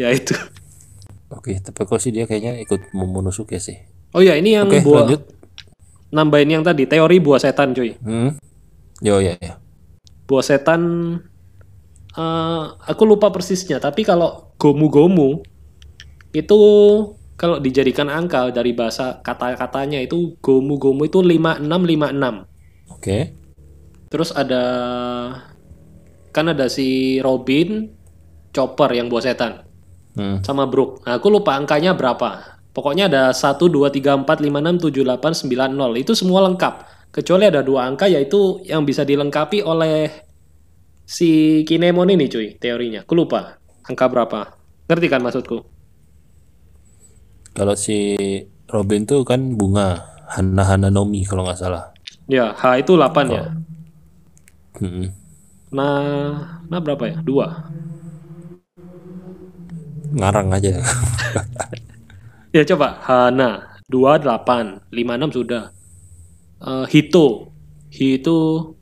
[0.00, 0.32] Ya itu.
[1.28, 3.76] Oke, tapi kok sih dia kayaknya ikut Momonosuke sih.
[4.16, 5.22] Oh ya ini yang Oke, buah lanjut.
[6.10, 7.94] nambahin yang tadi teori buah setan cuy.
[8.00, 8.40] Hmm.
[9.04, 9.60] Yo, ya, ya.
[10.24, 10.82] Buah setan
[12.16, 15.30] eh, aku lupa persisnya tapi kalau gomu gomu
[16.34, 16.58] itu
[17.38, 22.90] kalau dijadikan angka dari bahasa kata-katanya itu gomu gomu itu 5656.
[22.90, 23.18] Oke.
[24.10, 24.64] Terus ada
[26.34, 27.86] kan ada si Robin,
[28.50, 29.69] Chopper yang buah setan
[30.14, 30.42] Hmm.
[30.42, 31.06] sama Brook.
[31.06, 32.58] Nah, aku lupa angkanya berapa.
[32.70, 35.98] Pokoknya ada 1 2 3 4 5 6 7 8 9 0.
[35.98, 36.86] Itu semua lengkap.
[37.10, 40.06] Kecuali ada dua angka yaitu yang bisa dilengkapi oleh
[41.02, 43.02] si Kinemon ini cuy, teorinya.
[43.02, 44.54] Aku lupa angka berapa.
[44.86, 45.58] Ngerti kan maksudku?
[47.50, 48.14] Kalau si
[48.70, 51.90] Robin tuh kan bunga Hana Hana Nomi kalau nggak salah.
[52.30, 53.58] Ya, H itu 8 ya.
[54.78, 55.10] Hmm.
[55.74, 57.18] Nah, nah berapa ya?
[57.26, 57.66] Dua.
[60.14, 60.72] Ngarang aja.
[62.50, 65.70] Ya coba Hana 28, 56 sudah.
[66.58, 67.54] Eh, Hito.
[67.94, 68.74] Hito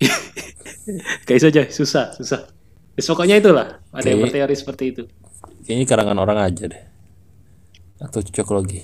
[1.26, 2.50] Kayak saja susah, susah.
[2.98, 3.78] Ya, pokoknya itulah.
[3.94, 4.34] Ada yang Oke.
[4.34, 5.02] berteori seperti itu.
[5.62, 6.82] Kayaknya karangan orang aja deh.
[8.02, 8.80] Atau cocok lagi.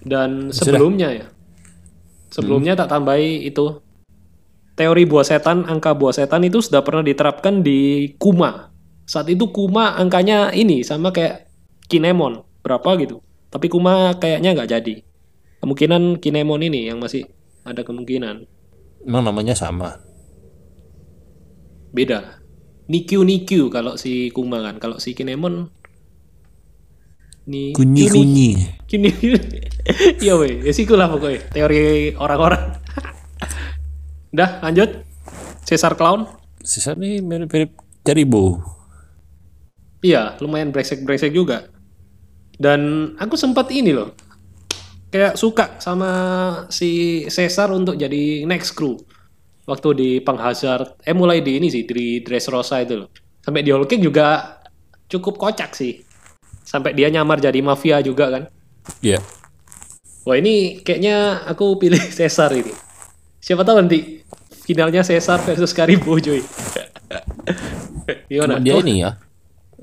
[0.00, 1.26] Dan sebelumnya ya.
[2.32, 3.76] Sebelumnya tak tambahi itu.
[4.72, 8.71] Teori buah setan, angka buah setan itu sudah pernah diterapkan di Kuma.
[9.06, 11.50] Saat itu Kuma angkanya ini sama kayak
[11.90, 12.42] Kinemon.
[12.62, 13.20] Berapa gitu.
[13.50, 14.94] Tapi Kuma kayaknya nggak jadi.
[15.62, 17.26] Kemungkinan Kinemon ini yang masih
[17.62, 18.46] ada kemungkinan.
[19.06, 19.98] Emang namanya sama.
[21.92, 22.42] Beda.
[22.90, 24.78] Nikyu Nikyu kalau si Kuma kan.
[24.78, 25.70] Kalau si Kinemon
[27.42, 28.50] ni Kunyi kunyi.
[28.86, 29.10] Kini
[30.22, 32.78] Iya weh, ya siku lah pokoknya teori orang-orang.
[34.34, 35.02] Udah lanjut.
[35.66, 36.26] Caesar Clown.
[36.62, 37.74] Sisa nih mirip-mirip
[38.06, 38.62] Jaribo.
[40.02, 41.70] Iya, lumayan brengsek-brengsek juga.
[42.58, 44.12] Dan aku sempat ini loh.
[45.12, 46.10] Kayak suka sama
[46.72, 48.98] si Caesar untuk jadi next crew.
[49.62, 53.08] Waktu di Penghazard, eh mulai di ini sih, di Dressrosa itu loh.
[53.46, 54.58] Sampai di Whole Cake juga
[55.06, 56.02] cukup kocak sih.
[56.66, 58.42] Sampai dia nyamar jadi mafia juga kan.
[58.98, 59.22] Iya.
[60.26, 62.74] Wah ini kayaknya aku pilih Caesar ini.
[63.38, 64.22] Siapa tahu nanti
[64.66, 66.42] finalnya Caesar versus Karibo cuy.
[68.30, 68.58] Gimana?
[68.58, 69.14] Dia Oh, ini ya.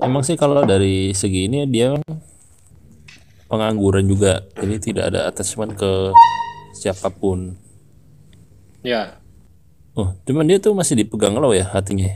[0.00, 1.94] Emang sih kalau dari segi ini dia
[3.46, 4.42] pengangguran juga.
[4.56, 6.12] Jadi tidak ada attachment ke
[6.72, 7.54] siapa pun.
[8.80, 9.20] Ya,
[9.98, 12.08] Oh, cuman dia tuh masih dipegang lo ya hatinya.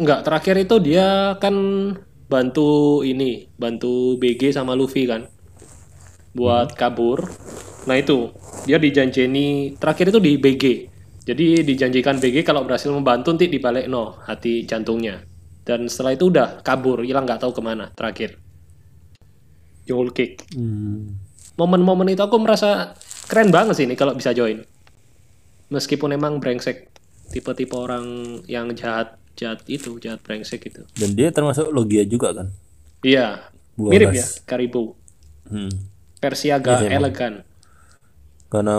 [0.00, 1.54] Enggak, terakhir itu dia kan
[2.26, 5.28] bantu ini, bantu BG sama Luffy kan.
[6.32, 7.28] Buat kabur.
[7.84, 8.32] Nah itu,
[8.64, 10.64] dia dijanjeni, terakhir itu di BG.
[11.22, 15.22] Jadi dijanjikan BG kalau berhasil membantu nanti dibalik no hati jantungnya.
[15.62, 18.38] Dan setelah itu udah kabur, hilang nggak tahu ke mana terakhir.
[19.86, 20.42] Whole Cake.
[20.54, 21.18] Hmm.
[21.58, 22.96] Momen-momen itu aku merasa
[23.28, 24.62] keren banget sih ini kalau bisa join.
[25.70, 26.90] Meskipun emang brengsek.
[27.32, 28.04] Tipe-tipe orang
[28.44, 30.84] yang jahat jahat itu, jahat brengsek itu.
[30.96, 32.48] Dan dia termasuk logia juga kan.
[33.02, 34.94] Iya, Dua mirip ya Karibo.
[35.48, 35.72] Hmm.
[36.22, 36.98] Versi agak Iya, emang.
[37.02, 37.34] elegan.
[38.52, 38.74] Karena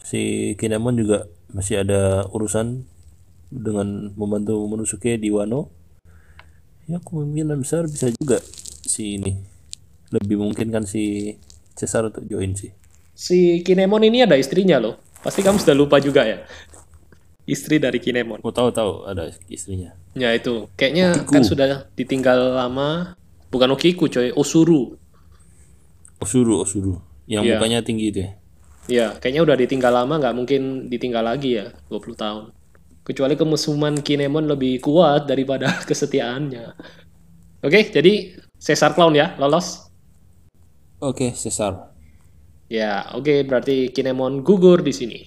[0.00, 2.88] si Kinemon juga masih ada urusan
[3.52, 5.68] dengan membantu Momonosuke di Wano.
[6.90, 8.42] Ya kemungkinan besar bisa juga
[8.82, 9.38] si ini
[10.10, 11.36] lebih mungkin kan si
[11.78, 12.74] Caesar untuk join sih.
[13.14, 14.98] Si Kinemon ini ada istrinya loh.
[15.22, 16.42] Pasti kamu sudah lupa juga ya.
[17.46, 18.42] Istri dari Kinemon.
[18.42, 19.94] Aku tahu tahu ada istrinya.
[20.18, 21.30] Ya itu, kayaknya Okiku.
[21.30, 23.14] kan sudah ditinggal lama.
[23.54, 24.98] Bukan Okiku coy, Osuru.
[26.18, 26.94] Osuru Osuru
[27.30, 27.58] yang Iya.
[27.58, 28.30] mukanya tinggi itu ya.
[28.90, 30.60] Ya, kayaknya udah ditinggal lama, nggak mungkin
[30.90, 32.50] ditinggal lagi ya, 20 tahun.
[33.10, 36.78] Kecuali kemusuhan Kinemon lebih kuat daripada kesetiaannya.
[37.66, 39.90] Oke, jadi Caesar Clown ya, lolos.
[41.02, 41.90] Oke Caesar.
[42.70, 45.20] Ya, oke berarti Kinemon gugur di sini.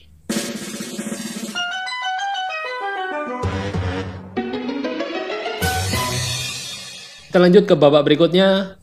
[7.28, 8.80] Kita lanjut ke babak berikutnya.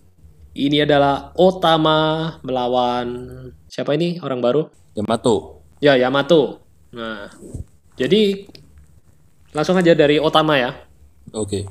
[0.52, 3.32] Ini adalah Otama melawan
[3.64, 4.68] siapa ini orang baru?
[4.92, 5.64] Yamato.
[5.80, 6.60] Ya, Yamato.
[6.92, 7.32] Nah,
[7.96, 8.44] jadi
[9.54, 10.70] langsung aja dari Otama ya.
[11.34, 11.66] Oke.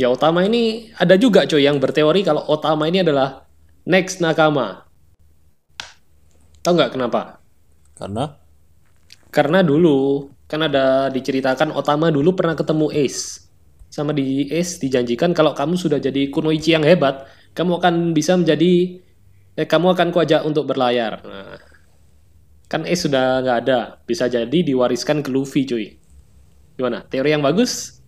[0.00, 3.44] Ya, Otama ini ada juga coy yang berteori kalau Otama ini adalah
[3.84, 4.88] next Nakama.
[6.62, 7.42] Tahu nggak kenapa?
[7.98, 8.38] Karena
[9.32, 13.48] Karena dulu kan ada diceritakan Otama dulu pernah ketemu Ace.
[13.88, 17.24] Sama di Ace dijanjikan kalau kamu sudah jadi kunoichi yang hebat,
[17.56, 19.00] kamu akan bisa menjadi
[19.56, 21.24] eh kamu akan kuajak untuk berlayar.
[21.24, 21.56] Nah,
[22.68, 26.01] kan Ace sudah nggak ada, bisa jadi diwariskan ke Luffy cuy.
[26.82, 27.06] Gimana?
[27.06, 28.02] Teori yang bagus?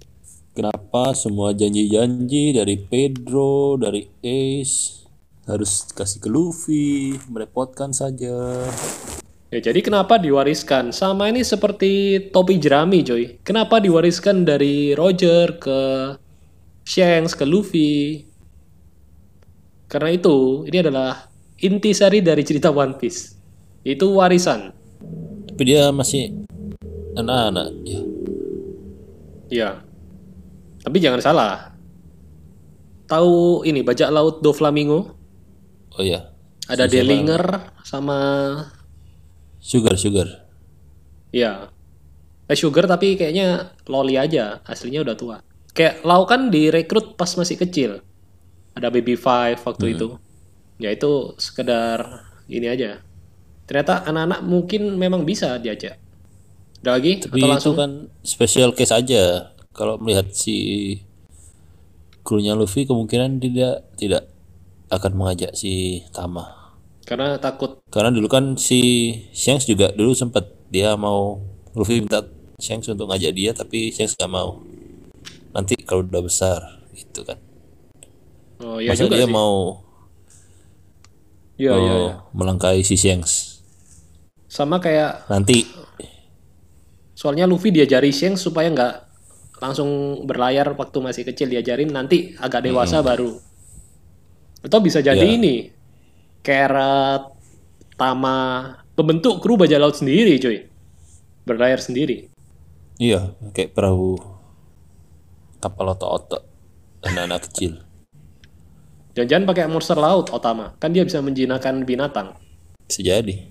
[0.54, 5.02] kenapa semua janji-janji dari Pedro, dari Ace
[5.44, 8.64] harus kasih ke Luffy, merepotkan saja.
[9.52, 10.94] Ya jadi kenapa diwariskan?
[10.94, 13.38] Sama ini seperti topi jerami coy.
[13.44, 15.78] Kenapa diwariskan dari Roger ke
[16.86, 18.24] Shanks ke Luffy?
[19.86, 21.28] Karena itu ini adalah
[21.60, 23.36] intisari dari cerita One Piece.
[23.84, 24.72] Itu warisan.
[25.50, 26.34] Tapi dia masih
[27.14, 28.13] anak-anak ya.
[29.54, 29.86] Ya.
[30.82, 31.78] Tapi jangan salah.
[33.06, 35.14] Tahu ini bajak laut Doflamingo?
[35.94, 36.34] Oh ya.
[36.66, 38.18] Ada Delinger sama
[39.62, 40.50] Sugar, sugar.
[41.30, 41.70] Ya.
[42.50, 44.58] Eh Sugar tapi kayaknya loli aja.
[44.66, 45.36] Aslinya udah tua.
[45.70, 48.02] Kayak Lau kan direkrut pas masih kecil.
[48.74, 50.18] Ada Baby Five waktu itu.
[50.82, 53.00] Ya itu sekedar ini aja.
[53.64, 56.03] Ternyata anak-anak mungkin memang bisa diajak.
[56.84, 57.16] Ada lagi?
[57.16, 59.56] Tapi Atau itu kan special case aja.
[59.72, 61.00] Kalau melihat si
[62.20, 64.28] krunya Luffy kemungkinan tidak tidak
[64.92, 66.76] akan mengajak si Tama.
[67.08, 67.80] Karena takut.
[67.88, 71.40] Karena dulu kan si Shanks juga dulu sempat dia mau
[71.72, 72.20] Luffy minta
[72.60, 74.60] Shanks untuk ngajak dia tapi Shanks gak mau.
[75.56, 77.40] Nanti kalau udah besar gitu kan.
[78.60, 79.32] Oh iya Masa juga dia sih.
[79.32, 79.80] mau
[81.56, 81.94] Iya mau iya.
[81.96, 82.14] iya.
[82.36, 83.64] melangkahi si Shanks.
[84.52, 85.64] Sama kayak Nanti
[87.24, 88.94] soalnya Luffy diajari Shanks supaya nggak
[89.64, 93.32] langsung berlayar waktu masih kecil diajarin nanti agak dewasa baru.
[94.60, 95.36] Atau bisa jadi Iya.
[95.40, 95.54] ini
[96.44, 97.32] Carrot,
[97.96, 98.36] Tama,
[98.92, 100.68] pembentuk kru bajak laut sendiri cuy.
[101.48, 102.28] Berlayar sendiri.
[102.94, 104.20] iya kayak perahu
[105.58, 106.44] kapal otok-otok
[107.02, 107.80] anak-anak kecil.
[109.16, 110.76] Jangan-jangan pakai monster laut Otama.
[110.76, 112.36] Kan dia bisa menjinakkan binatang.
[112.84, 113.48] Bisa jadi.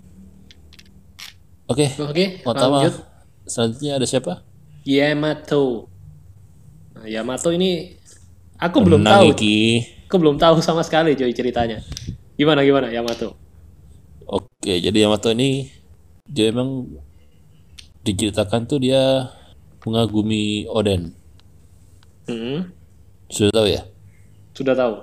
[1.66, 2.84] Oke, Oke, Otama.
[2.86, 2.96] lanjut.
[3.54, 4.42] Selanjutnya ada siapa?
[4.82, 5.86] Yamato.
[6.98, 7.94] Nah, Yamato ini
[8.58, 9.38] aku belum Menang tahu.
[9.38, 9.58] iki.
[10.10, 11.86] Aku belum tahu sama sekali cuy ceritanya.
[12.34, 13.38] Gimana gimana Yamato?
[14.26, 15.70] Oke, jadi Yamato ini
[16.26, 16.90] dia emang
[18.02, 19.30] diceritakan tuh dia
[19.86, 21.14] mengagumi Oden.
[22.26, 22.74] Hmm,
[23.30, 23.82] Sudah tahu ya?
[24.54, 24.94] sudah tahu.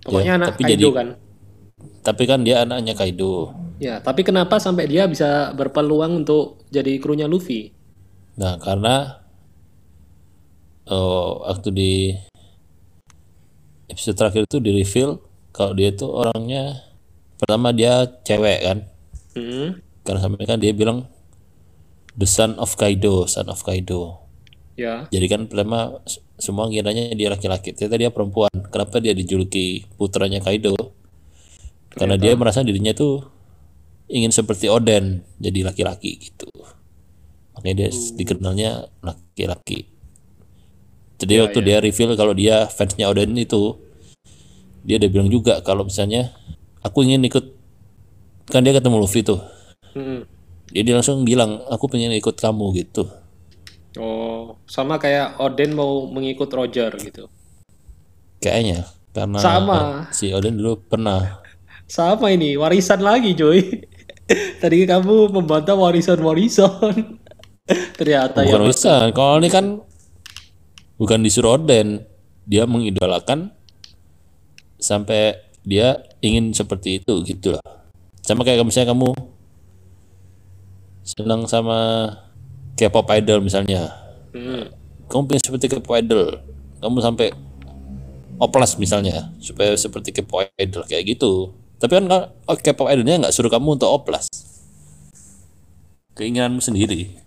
[0.00, 1.08] Pokoknya Ya, anak tapi Kaido jadi- kan.
[2.00, 3.52] Tapi kan dia anaknya Kaido.
[3.76, 7.72] Ya, tapi kenapa sampai dia bisa berpeluang untuk jadi krunya Luffy?
[8.40, 9.20] Nah, karena
[10.88, 11.92] oh, waktu di
[13.92, 15.20] episode terakhir itu di reveal
[15.52, 16.80] kalau dia itu orangnya
[17.36, 18.78] pertama dia cewek kan.
[19.36, 21.04] Hmm, Karena sampai kan dia bilang
[22.16, 24.24] the son of Kaido, son of Kaido.
[24.80, 25.04] ya.
[25.12, 26.00] Jadi kan pertama
[26.40, 28.48] semua ngiranya dia laki-laki, ternyata dia perempuan.
[28.72, 30.72] Kenapa dia dijuluki putranya Kaido?
[31.92, 33.20] Karena dia merasa dirinya tuh
[34.08, 36.48] ingin seperti Oden, jadi laki-laki gitu.
[37.60, 39.92] Makanya dia s- dikenalnya laki-laki.
[41.20, 43.76] Jadi waktu dia reveal kalau dia fansnya Oden itu,
[44.80, 46.32] dia udah bilang juga kalau misalnya
[46.80, 47.44] aku ingin ikut,
[48.48, 49.44] kan dia ketemu Luffy tuh.
[49.92, 50.24] Hmm.
[50.72, 53.04] Jadi dia langsung bilang aku pengen ikut kamu gitu.
[54.00, 57.28] Oh, sama kayak Oden mau mengikut Roger gitu.
[58.40, 59.80] Kayaknya karena Sama.
[60.14, 61.44] si Oden dulu pernah
[61.90, 63.60] Sama ini, warisan lagi cuy.
[64.62, 67.19] Tadi kamu membantah warisan-warisan.
[67.98, 68.52] Ternyata ya.
[68.52, 68.94] bukan bisa.
[69.14, 69.66] Kalau ini kan
[71.00, 72.04] bukan disuruh Oden,
[72.44, 73.54] dia mengidolakan
[74.80, 77.64] sampai dia ingin seperti itu gitu loh.
[78.24, 79.12] Sama kayak misalnya kamu
[81.04, 82.10] senang sama
[82.76, 83.92] K-pop idol misalnya.
[84.32, 84.72] Hmm.
[85.10, 86.40] Kamu pengen seperti K-pop idol,
[86.80, 87.28] kamu sampai
[88.40, 91.52] oplas misalnya supaya seperti K-pop idol kayak gitu.
[91.76, 94.28] Tapi kan oh, K-pop idolnya nggak suruh kamu untuk oplas.
[96.16, 97.19] Keinginanmu sendiri.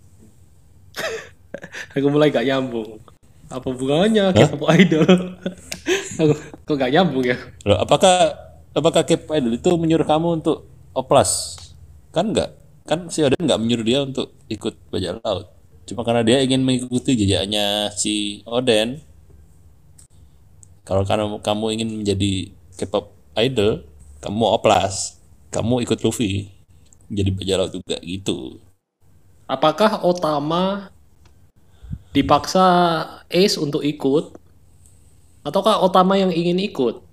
[1.95, 2.97] Aku mulai gak nyambung.
[3.49, 4.33] Apa hubungannya?
[4.33, 5.37] K-pop idol?
[6.17, 6.33] Aku
[6.65, 7.37] kok gak nyambung ya?
[7.65, 8.33] Loh, apakah
[8.73, 10.65] apakah K-pop idol itu menyuruh kamu untuk
[10.97, 11.57] oplas?
[12.09, 15.47] Kan enggak kan si Oden nggak menyuruh dia untuk ikut bajak laut.
[15.87, 18.99] Cuma karena dia ingin mengikuti jejaknya si Oden
[20.83, 23.87] kalau kamu kamu ingin menjadi K-pop idol
[24.19, 25.19] kamu oplas.
[25.53, 26.51] Kamu ikut Luffy.
[27.07, 28.62] Menjadi bajak laut juga gitu
[29.53, 30.89] Apakah Otama
[32.09, 32.65] dipaksa
[33.29, 34.33] Ace untuk ikut?
[35.45, 37.05] Ataukah Otama yang ingin ikut?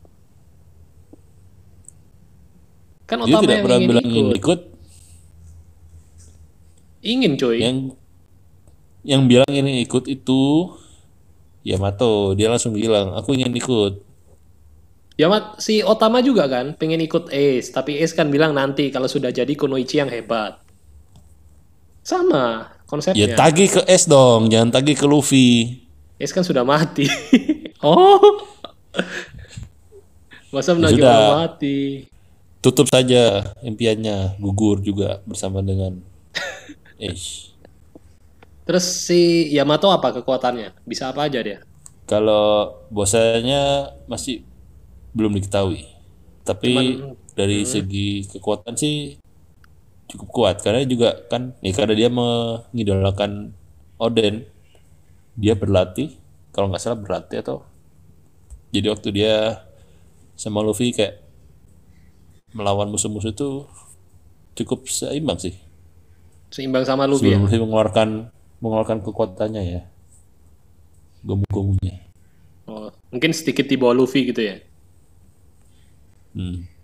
[3.04, 4.16] Kan dia Otama tidak yang pernah ingin bilang ikut.
[4.16, 4.60] ingin ikut
[7.00, 7.56] Ingin coy.
[7.60, 7.76] yang
[9.04, 10.68] yang bilang ini ikut itu
[11.64, 14.04] Yamato dia langsung bilang aku ingin ikut
[15.20, 19.04] Ya Mat, si Otama juga kan pengen ikut Ace, tapi Ace kan bilang nanti kalau
[19.04, 20.56] sudah jadi Kunoichi yang hebat.
[22.02, 23.36] Sama ya konsepnya.
[23.36, 25.78] tagih ke S dong jangan tagih ke Luffy
[26.20, 27.08] Ace kan sudah mati.
[27.86, 28.20] oh.
[30.50, 31.14] Masa menagih sudah.
[31.14, 31.78] orang mati?
[32.60, 35.96] tutup saja impiannya gugur juga bersama dengan
[37.00, 37.48] Ace
[38.68, 40.76] Terus si Yamato apa kekuatannya?
[40.84, 41.64] Bisa apa aja dia?
[42.04, 44.42] kalau bosanya masih
[45.14, 45.86] belum diketahui
[46.42, 49.19] tapi Cuman- dari segi kekuatan sih
[50.10, 53.54] cukup kuat karena juga kan ya karena dia mengidolakan
[54.00, 54.42] Oden
[55.38, 56.18] dia berlatih
[56.50, 57.62] kalau nggak salah berlatih atau
[58.74, 59.62] jadi waktu dia
[60.34, 61.22] sama Luffy kayak
[62.50, 63.48] melawan musuh-musuh itu
[64.58, 65.54] cukup seimbang sih
[66.50, 67.38] Seimbang sama Luffy ya?
[67.38, 68.08] sebelum Luffy mengeluarkan
[68.58, 69.82] mengeluarkan kekuatannya ya
[71.22, 72.10] gomu-gomunya
[72.70, 74.62] Oh, mungkin sedikit di bawah Luffy gitu ya?
[76.34, 76.79] hmm.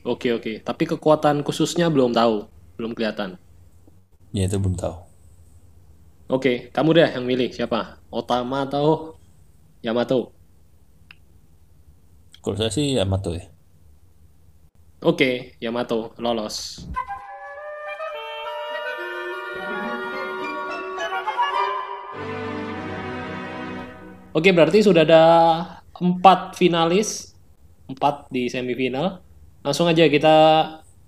[0.00, 2.48] Oke oke, tapi kekuatan khususnya belum tahu,
[2.80, 3.36] belum kelihatan.
[4.32, 4.96] ya itu belum tahu
[6.30, 7.98] Oke, kamu deh yang milih siapa?
[8.08, 9.18] Otama atau
[9.82, 10.30] Yamato?
[12.40, 13.44] kalau saya sih Yamato ya
[15.00, 16.84] Oke, Yamato lolos.
[24.36, 25.24] Oke, berarti sudah ada
[25.96, 27.32] empat finalis,
[27.90, 29.24] empat di semifinal.
[29.60, 30.36] Langsung aja kita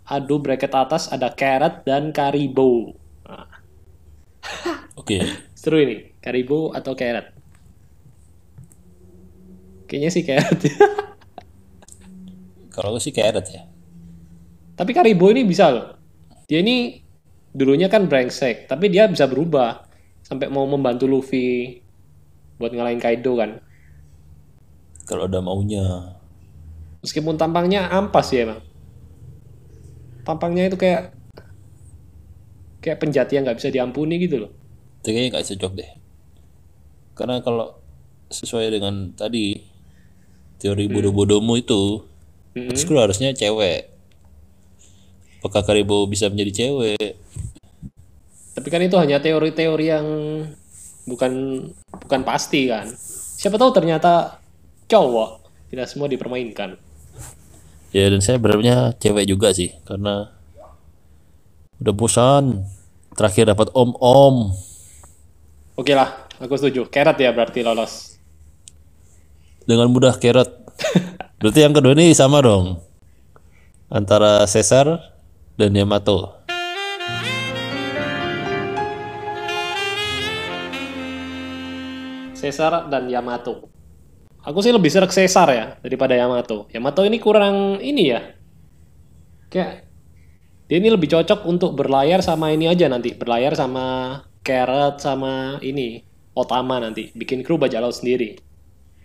[0.05, 2.93] adu bracket atas ada Carrot dan Karibo.
[3.25, 3.49] Nah,
[5.01, 5.17] oke
[5.57, 7.33] seru ini, Karibo atau Carrot?
[9.89, 10.61] Kayaknya sih Carrot.
[12.77, 13.69] kalau sih Carrot ya
[14.77, 15.97] Tapi Karibo ini bisa loh.
[16.49, 17.01] Dia ini
[17.53, 19.85] dulunya kan brengsek, tapi dia bisa berubah
[20.25, 21.81] sampai mau membantu Luffy
[22.57, 23.61] buat ngalahin Kaido kan.
[25.03, 26.17] kalau ada maunya
[27.03, 28.61] Meskipun tampangnya ampas ya emang.
[30.23, 31.13] Tampangnya itu kayak
[32.83, 34.51] kayak penjati yang nggak bisa diampuni gitu loh.
[35.03, 35.91] itu kayaknya nggak cocok deh
[37.13, 37.77] karena kalau
[38.33, 39.61] sesuai dengan tadi
[40.57, 42.01] teori bodoh-bodohmu itu
[42.57, 42.77] Mm-mm.
[42.77, 43.93] Skrull harusnya cewek
[45.41, 47.19] apakah Karibo bisa menjadi cewek
[48.53, 50.07] Tapi kan itu hanya teori-teori yang
[51.09, 52.85] bukan bukan pasti kan.
[53.41, 54.39] Siapa tahu ternyata
[54.93, 55.41] cowok
[55.73, 56.77] tidak semua dipermainkan.
[57.93, 60.33] Ya dan saya berharapnya cewek juga sih karena
[61.79, 62.65] udah bosan
[63.15, 64.57] terakhir dapat om-om
[65.73, 66.85] Oke lah, aku setuju.
[66.93, 68.13] Carrot ya berarti lolos.
[69.65, 70.51] dengan mudah carrot
[71.39, 72.83] berarti yang kedua ini sama dong
[73.87, 74.99] antara Caesar
[75.55, 76.43] dan Yamato
[82.43, 83.71] Caesar dan Yamato.
[84.43, 86.67] Aku sih lebih serak Caesar ya daripada Yamato.
[86.75, 88.21] Yamato ini kurang ini ya.
[89.47, 89.87] Kayak
[90.67, 96.03] dia ini lebih cocok untuk berlayar sama ini aja nanti, berlayar sama Carrot sama ini
[96.33, 98.41] Otama nanti, bikin kru bajak laut sendiri.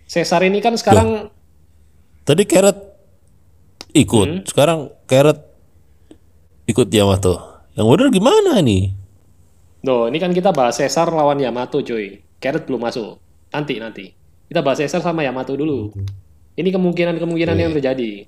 [0.08, 1.28] Caesar ini kan sekarang
[2.24, 2.76] Tadi Carrot
[3.94, 5.48] ikut, sekarang Carrot
[6.68, 7.64] ikut Yamato.
[7.78, 8.92] Yang bener gimana nih?
[9.86, 12.20] Loh, ini kan kita bahas Caesar lawan Yamato, cuy.
[12.36, 13.22] Carrot belum masuk.
[13.48, 14.17] Nanti, nanti.
[14.48, 15.92] Kita bahas Caesar sama Yamato dulu.
[16.56, 18.24] Ini kemungkinan-kemungkinan yang terjadi.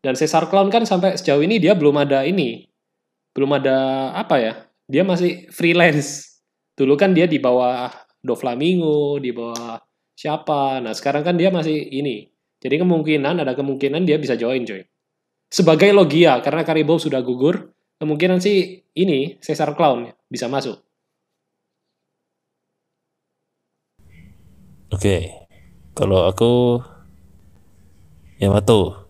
[0.00, 2.64] Dan Caesar Clown kan sampai sejauh ini dia belum ada ini.
[3.36, 4.52] Belum ada apa ya?
[4.88, 6.40] Dia masih freelance.
[6.72, 7.92] Dulu kan dia di bawah
[8.24, 9.76] Doflamingo, di bawah
[10.16, 10.80] siapa.
[10.80, 12.32] Nah, sekarang kan dia masih ini.
[12.56, 14.80] Jadi kemungkinan, ada kemungkinan dia bisa join, cuy.
[15.52, 20.85] Sebagai Logia, karena Karibo sudah gugur, kemungkinan sih ini, Caesar Clown bisa masuk.
[24.92, 25.34] Oke,
[25.92, 26.78] kalau aku
[28.38, 29.08] Yamato.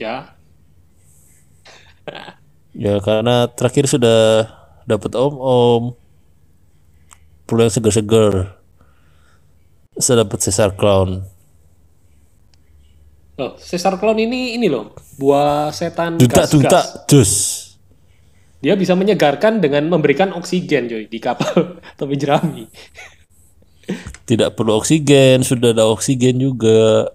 [0.00, 0.32] Ya,
[2.70, 4.46] Ya karena terakhir sudah
[4.86, 5.98] dapat om-om,
[7.44, 8.56] perlu yang seger-seger.
[9.98, 11.26] Saya dapat Caesar Clown.
[13.36, 16.52] Oh, Caesar Clown ini ini loh, buah setan Duta gas-gas.
[16.54, 16.80] duta
[17.10, 17.32] jus.
[18.60, 22.64] Dia bisa menyegarkan dengan memberikan oksigen, coy, di kapal topi jerami.
[24.28, 27.10] Tidak perlu oksigen, sudah ada oksigen juga.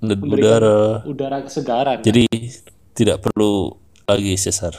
[0.00, 1.04] Dan udara.
[1.04, 2.00] Udara kesegaran.
[2.00, 2.28] Jadi
[2.96, 3.76] tidak perlu
[4.08, 4.74] lagi sesar.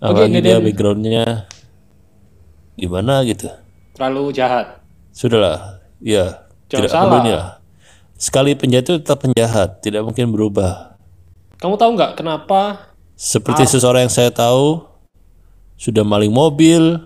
[0.00, 0.46] Apalagi Deden.
[0.48, 1.24] dia backgroundnya
[2.80, 3.52] gimana gitu.
[3.92, 4.80] Terlalu jahat.
[5.12, 7.20] Sudahlah, ya Jangan tidak salah.
[7.20, 7.46] lah.
[8.16, 10.96] Sekali penjahat itu tetap penjahat, tidak mungkin berubah.
[11.60, 12.88] Kamu tahu nggak kenapa
[13.20, 14.80] Seperti seseorang yang saya tahu
[15.76, 17.04] sudah maling mobil,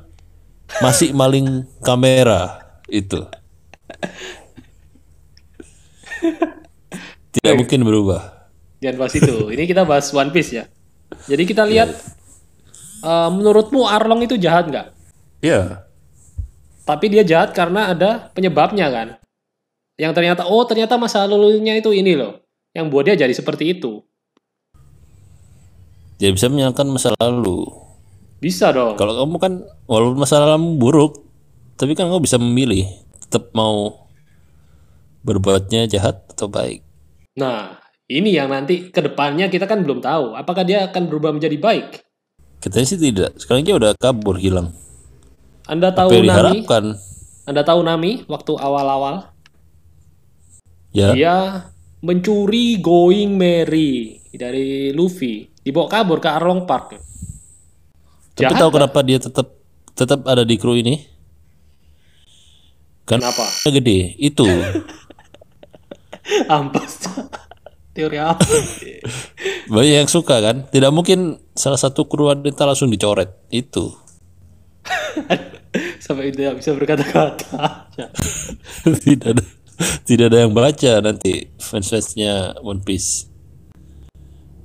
[0.82, 3.22] masih maling kamera itu.
[7.34, 8.48] Tidak mungkin berubah.
[8.80, 9.34] Jangan bahas itu.
[9.50, 10.64] Ini kita bahas One Piece ya.
[11.28, 11.90] Jadi kita lihat,
[13.04, 14.86] eh, menurutmu Arlong itu jahat nggak?
[15.44, 15.84] Ya,
[16.84, 19.08] Tapi dia jahat karena ada penyebabnya kan.
[19.96, 22.44] Yang ternyata, oh ternyata masa lalunya itu ini loh.
[22.76, 24.04] Yang buat dia jadi seperti itu.
[26.14, 27.83] dia bisa menyalahkan masa lalu.
[28.44, 29.00] Bisa dong.
[29.00, 29.52] Kalau kamu kan
[29.88, 31.24] walaupun masa lalu buruk,
[31.80, 32.84] tapi kan kamu bisa memilih
[33.24, 34.04] tetap mau
[35.24, 36.84] berbuatnya jahat atau baik.
[37.40, 40.36] Nah, ini yang nanti ke depannya kita kan belum tahu.
[40.36, 42.04] Apakah dia akan berubah menjadi baik?
[42.60, 43.32] Katanya sih tidak.
[43.40, 44.76] Sekarang dia udah kabur hilang.
[45.64, 46.60] Anda Apa tahu yang Nami?
[47.48, 49.32] Anda tahu Nami waktu awal-awal?
[50.92, 51.36] Ya, Dia
[52.04, 55.48] mencuri Going Merry dari Luffy.
[55.64, 57.13] Dibawa kabur ke Arlong Park.
[58.34, 58.76] Tapi Jahat tahu kan?
[58.82, 59.46] kenapa dia tetap
[59.94, 61.06] tetap ada di kru ini?
[63.06, 63.46] Kan Kenapa?
[63.78, 64.18] gede.
[64.18, 64.46] Itu.
[66.50, 67.06] Ampas.
[67.94, 68.42] Teori apa?
[69.74, 70.66] Banyak yang suka kan?
[70.66, 73.30] Tidak mungkin salah satu kru wanita langsung dicoret.
[73.54, 73.94] Itu.
[76.02, 77.86] Sampai tidak bisa berkata-kata.
[79.06, 79.44] tidak ada
[80.02, 83.30] tidak ada yang baca nanti fans-fansnya One Piece.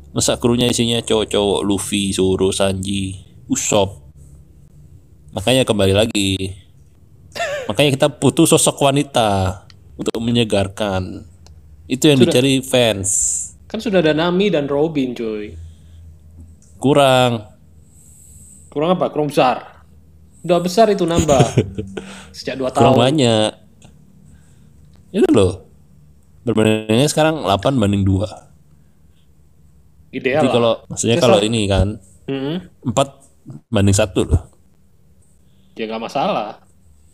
[0.10, 4.14] Masa krunya isinya cowok-cowok Luffy, Zoro, Sanji, Usopp.
[5.34, 6.54] Makanya kembali lagi.
[7.66, 9.66] Makanya kita butuh sosok wanita
[9.98, 11.26] untuk menyegarkan.
[11.90, 13.10] Itu yang dicari fans.
[13.66, 15.58] Kan sudah ada Nami dan Robin, cuy.
[16.78, 17.50] Kurang.
[18.70, 19.10] Kurang apa?
[19.10, 19.86] Kurang besar.
[20.46, 21.42] Udah besar itu nambah.
[22.38, 23.02] Sejak 2 Kurang tahun.
[23.02, 23.52] banyak.
[25.14, 25.66] Itu loh.
[26.46, 28.26] Berbandingnya sekarang 8 banding 2.
[30.10, 32.02] Ideal kalau maksudnya kalau ini kan.
[32.30, 32.86] 4
[33.70, 34.42] banding 1 loh.
[35.76, 36.62] Ya nggak masalah.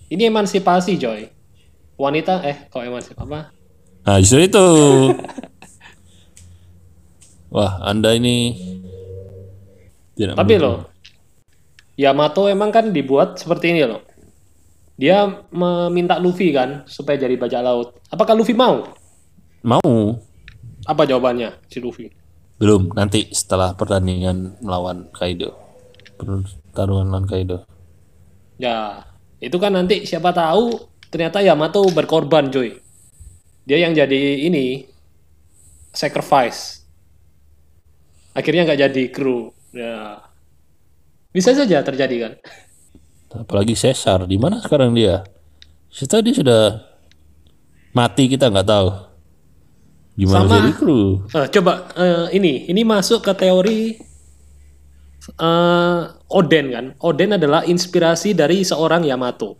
[0.09, 1.29] Ini emansipasi, coy.
[1.95, 3.39] Wanita, eh, kok emansipasi apa?
[4.05, 4.67] Nah justru itu.
[7.55, 8.53] Wah anda ini
[10.15, 10.91] tidak Tapi loh,
[11.95, 14.03] Yamato emang kan dibuat seperti ini loh.
[14.95, 17.99] Dia meminta Luffy kan supaya jadi bajak laut.
[18.11, 18.83] Apakah Luffy mau?
[19.65, 19.81] mau
[20.86, 22.07] Apa jawabannya si Luffy?
[22.55, 25.64] belum nanti setelah pertandingan melawan Kaido
[26.18, 27.63] pertarungan lawan Kaido
[28.55, 29.03] Ya,
[29.43, 30.80] itu kan nanti siapa tahu
[31.11, 32.80] ternyata Yamato berkorban, coy.
[33.68, 34.88] Dia yang jadi ini
[35.91, 36.88] sacrifice.
[38.32, 39.51] Akhirnya nggak jadi kru.
[39.76, 40.24] Ya,
[41.32, 42.34] bisa saja terjadi kan.
[43.36, 45.20] apalagi Caesar di mana sekarang dia
[45.91, 46.63] Caesar dia sudah
[47.91, 48.88] mati kita nggak tahu
[50.16, 53.99] gimana Sama- jadi kru Eh, coba eh, ini, ini masuk ke teori
[55.24, 56.01] eh,
[56.32, 56.86] Oden kan.
[57.01, 59.57] Oden adalah inspirasi dari seorang Yamato.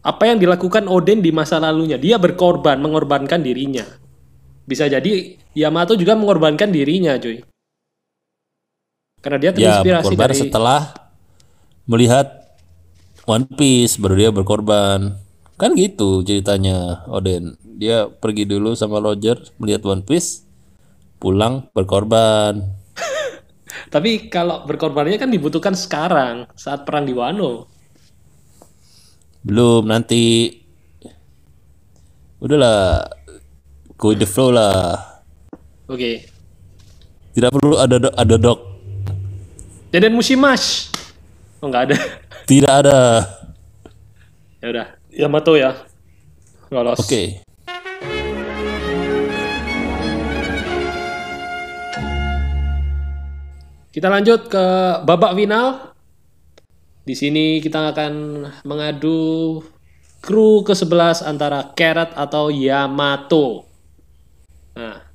[0.00, 2.00] Apa yang dilakukan Oden di masa lalunya?
[2.00, 3.84] Dia berkorban, mengorbankan dirinya.
[4.64, 7.44] Bisa jadi Yamato juga mengorbankan dirinya, cuy.
[9.20, 10.80] Karena dia ya terinspirasi berkorban dari setelah
[11.84, 12.40] melihat
[13.28, 15.20] One Piece baru dia berkorban
[15.60, 20.48] kan gitu ceritanya Oden dia pergi dulu sama Roger melihat One Piece
[21.20, 22.64] pulang berkorban
[23.90, 27.66] Tapi kalau berkorbannya kan dibutuhkan sekarang saat perang di Wano.
[29.40, 30.52] belum nanti
[32.44, 33.08] udahlah
[33.96, 35.00] go with the flow lah
[35.88, 36.28] Oke.
[37.32, 38.60] tidak perlu ada ada dok
[39.90, 40.92] Deden Mushimash.
[41.58, 41.96] Oh nggak ada.
[42.46, 42.98] tidak ada
[44.62, 44.86] ya udah.
[45.10, 45.74] Yamato ya.
[46.70, 47.00] Lolos.
[47.02, 47.42] oke
[53.90, 54.64] Kita lanjut ke
[55.02, 55.94] babak final.
[57.02, 59.58] Di sini kita akan mengadu
[60.22, 63.66] kru ke-11 antara Carrot atau Yamato.
[64.78, 65.10] Nah.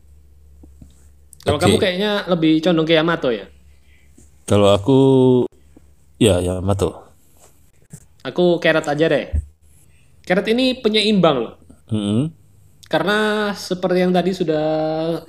[1.45, 1.63] Kalau Oke.
[1.69, 3.45] kamu kayaknya lebih condong ke Yamato ya.
[4.45, 4.99] kalau aku
[6.21, 7.01] ya ya Mato
[8.25, 9.29] Aku Carrot aja deh.
[10.25, 11.55] Carrot ini penyeimbang loh.
[11.93, 12.33] Mm-mm.
[12.85, 14.67] Karena seperti yang tadi sudah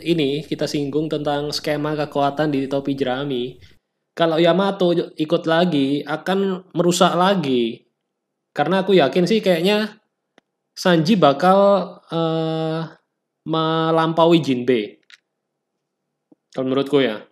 [0.04, 3.56] ini kita singgung tentang skema kekuatan di topi jerami.
[4.12, 7.84] Kalau Yamato ikut lagi akan merusak lagi.
[8.52, 10.00] Karena aku yakin sih kayaknya
[10.76, 12.80] Sanji bakal eh,
[13.48, 15.00] melampaui Jinbe.
[16.52, 17.24] Kalau menurutku ya.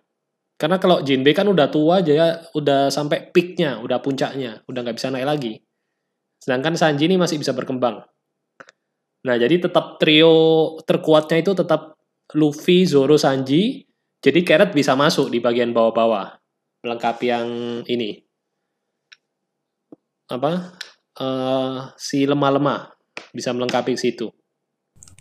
[0.57, 4.97] Karena kalau Jinbe kan udah tua aja ya, udah sampai peaknya, udah puncaknya, udah nggak
[4.97, 5.53] bisa naik lagi.
[6.41, 8.01] Sedangkan Sanji ini masih bisa berkembang.
[9.25, 11.97] Nah, jadi tetap trio terkuatnya itu tetap
[12.37, 13.89] Luffy, Zoro, Sanji.
[14.21, 16.37] Jadi Carrot bisa masuk di bagian bawah-bawah.
[16.85, 17.47] Melengkapi yang
[17.89, 18.21] ini.
[20.29, 20.77] Apa?
[21.17, 22.93] Eh, si lemah-lemah.
[23.33, 24.29] Bisa melengkapi situ.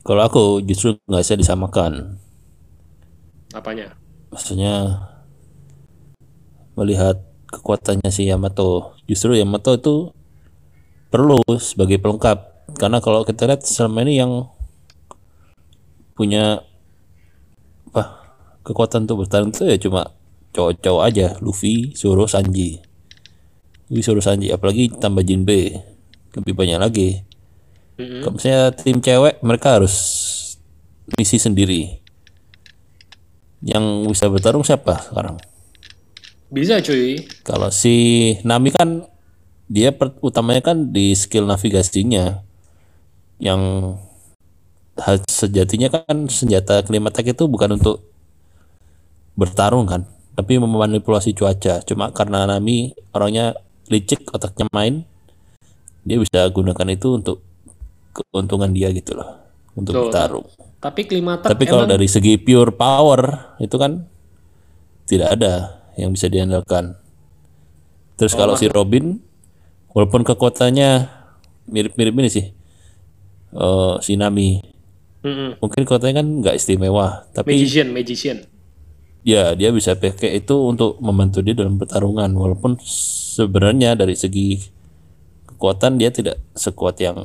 [0.04, 2.20] Kalau aku justru nggak bisa disamakan.
[3.56, 3.96] Apanya?
[4.28, 5.00] Maksudnya
[6.76, 9.00] melihat kekuatannya si Yamato.
[9.08, 10.12] Justru Yamato itu
[11.08, 12.53] perlu sebagai pelengkap.
[12.74, 14.50] Karena kalau kita lihat selama ini yang
[16.14, 16.62] punya
[17.90, 18.34] apa
[18.66, 20.14] kekuatan untuk bertarung itu ya cuma
[20.54, 22.78] cowok-cowok aja, Luffy, Zoro, Sanji.
[23.90, 25.82] Luffy, Zoro, Sanji, apalagi tambah Jinbe
[26.34, 27.10] lebih banyak lagi.
[27.94, 29.94] Kalau misalnya tim cewek mereka harus
[31.14, 32.02] misi sendiri.
[33.62, 35.38] Yang bisa bertarung siapa sekarang?
[36.50, 37.22] Bisa cuy.
[37.46, 37.94] Kalau si
[38.42, 39.06] Nami kan
[39.70, 42.44] dia per- utamanya kan di skill navigasinya
[43.44, 43.60] yang
[45.28, 48.00] sejatinya kan senjata klaim attack itu bukan untuk
[49.36, 51.84] bertarung kan, tapi memanipulasi cuaca.
[51.84, 53.52] Cuma karena Nami orangnya
[53.92, 55.04] licik, otaknya main,
[56.08, 57.44] dia bisa gunakan itu untuk
[58.16, 59.44] keuntungan dia gitu loh,
[59.76, 60.48] untuk Tuh, bertarung.
[60.80, 64.08] Tapi Klimater Tapi kalau emang dari segi pure power itu kan
[65.04, 66.96] tidak ada yang bisa diandalkan.
[68.14, 69.18] Terus kalau si Robin,
[69.90, 71.10] walaupun kekuatannya
[71.66, 72.46] mirip-mirip ini sih,
[73.54, 74.58] eh, si Nami,
[75.22, 75.62] Mm-mm.
[75.62, 78.38] mungkin kekuatannya kan nggak istimewa, tapi magician, magician.
[79.24, 84.58] ya dia bisa pakai itu untuk membantu dia dalam pertarungan, walaupun sebenarnya dari segi
[85.54, 87.16] kekuatan dia tidak sekuat yang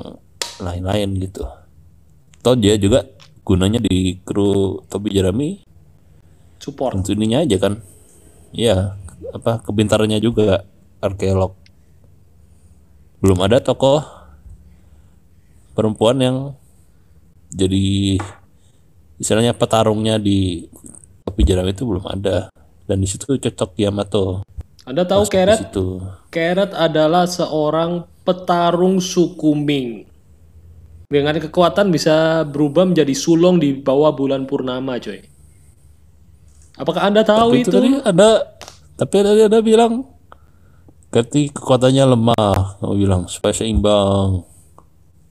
[0.62, 1.44] lain-lain gitu.
[2.40, 3.04] Toh dia juga
[3.44, 5.66] gunanya di kru topi jerami
[6.62, 7.02] Support.
[7.10, 7.82] ininya aja kan
[8.54, 8.94] ya
[9.34, 10.68] apa kebintarannya juga
[11.02, 11.56] arkeolog
[13.24, 14.06] belum ada tokoh
[15.80, 16.38] perempuan yang
[17.56, 18.20] jadi
[19.16, 20.68] istilahnya petarungnya di
[21.24, 22.52] topi jerami itu belum ada
[22.84, 24.44] dan di situ cocok Yamato
[24.84, 25.60] Anda tahu Carrot?
[25.64, 30.06] situ Carrot adalah seorang petarung suku Ming.
[31.10, 35.26] Dengan kekuatan bisa berubah menjadi sulong di bawah bulan purnama, coy.
[36.78, 37.74] Apakah Anda tahu Tapi itu?
[37.74, 38.30] tadi ada
[38.94, 40.06] tapi tadi ada bilang
[41.10, 44.46] ketika kekuatannya lemah kamu bilang supaya seimbang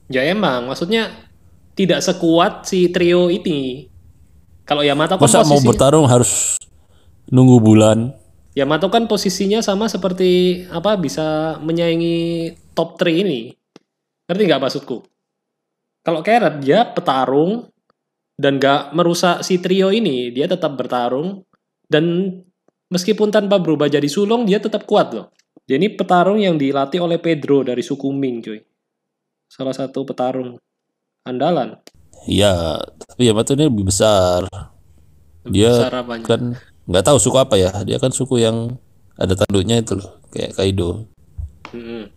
[0.09, 1.13] Ya emang, maksudnya
[1.77, 3.87] tidak sekuat si trio ini.
[4.65, 6.57] Kalau Yamato kan masa mau posisi bertarung harus
[7.29, 8.13] nunggu bulan
[8.57, 13.53] Yamato kan posisinya sama seperti apa bisa menyaingi top 3 ini.
[14.27, 15.05] Ngerti nggak maksudku?
[16.03, 17.69] Kalau Carrot dia petarung
[18.35, 21.45] dan nggak merusak si trio ini, dia tetap bertarung
[21.85, 22.35] dan
[22.89, 25.31] meskipun tanpa berubah jadi sulung dia tetap kuat loh.
[25.69, 28.59] Ini petarung yang dilatih oleh Pedro dari suku Ming, cuy.
[29.49, 30.61] Salah satu petarung
[31.25, 31.81] andalan.
[32.29, 34.45] Iya, tapi Yamato ini lebih besar.
[35.49, 36.25] Dia Besar apanya?
[36.29, 36.41] kan
[36.85, 37.71] nggak tahu suku apa ya.
[37.81, 38.77] Dia kan suku yang
[39.17, 41.09] ada tanduknya itu loh, kayak Kaido.
[41.73, 42.13] Mm-mm.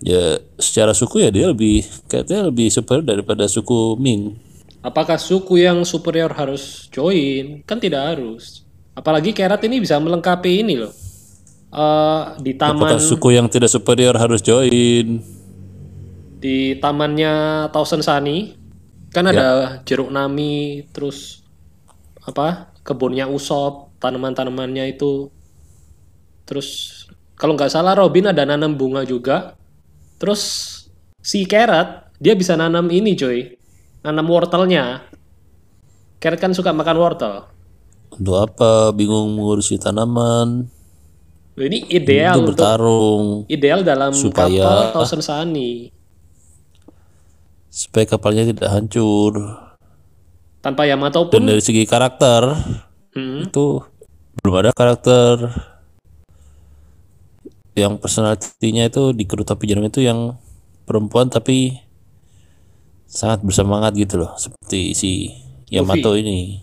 [0.00, 4.38] Ya secara suku ya dia lebih kayaknya lebih superior daripada suku Ming.
[4.80, 7.66] Apakah suku yang superior harus join?
[7.66, 8.62] Kan tidak harus.
[8.94, 10.94] Apalagi Kerat ini bisa melengkapi ini loh.
[11.68, 15.18] Eh di taman Apakah suku yang tidak superior harus join?
[16.38, 18.54] Di tamannya Thousand Sunny
[19.10, 21.42] kan ada jeruk nami terus
[22.22, 25.28] apa kebunnya Usop tanaman-tanamannya itu.
[26.46, 26.68] Terus
[27.34, 29.58] kalau nggak salah Robin ada nanam bunga juga.
[30.22, 30.42] Terus
[31.18, 33.58] si Carrot dia bisa nanam ini coy
[34.06, 35.02] nanam wortelnya.
[36.22, 37.34] Carrot kan suka makan wortel.
[38.08, 38.90] Untuk apa?
[38.94, 40.66] Bingung mengurusi tanaman.
[41.58, 43.26] Ini ideal Untuk untuk bertarung.
[43.50, 45.90] ideal dalam supaya- kapal Thousand Sunny
[47.70, 49.32] supaya kapalnya tidak hancur.
[50.58, 51.48] tanpa Yamato Dan pun?
[51.48, 52.42] dari segi karakter
[53.14, 53.82] Hmm, itu
[54.38, 55.48] belum ada karakter.
[57.74, 60.34] Yang personalitinya itu di kru topi jerami itu yang
[60.82, 61.78] perempuan tapi
[63.08, 65.10] sangat bersemangat gitu loh seperti si
[65.70, 66.62] Yamato ini.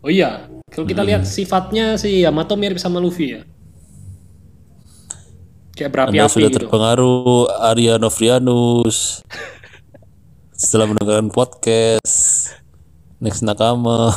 [0.00, 3.40] Oh iya, kalau kita lihat sifatnya si Yamato mirip sama Luffy ya.
[5.76, 6.58] Kayak Anda berapi-api sudah gitu.
[6.60, 9.20] terpengaruh Arya Novrianus
[10.60, 12.52] Setelah mendengarkan podcast
[13.16, 14.12] Next Nakama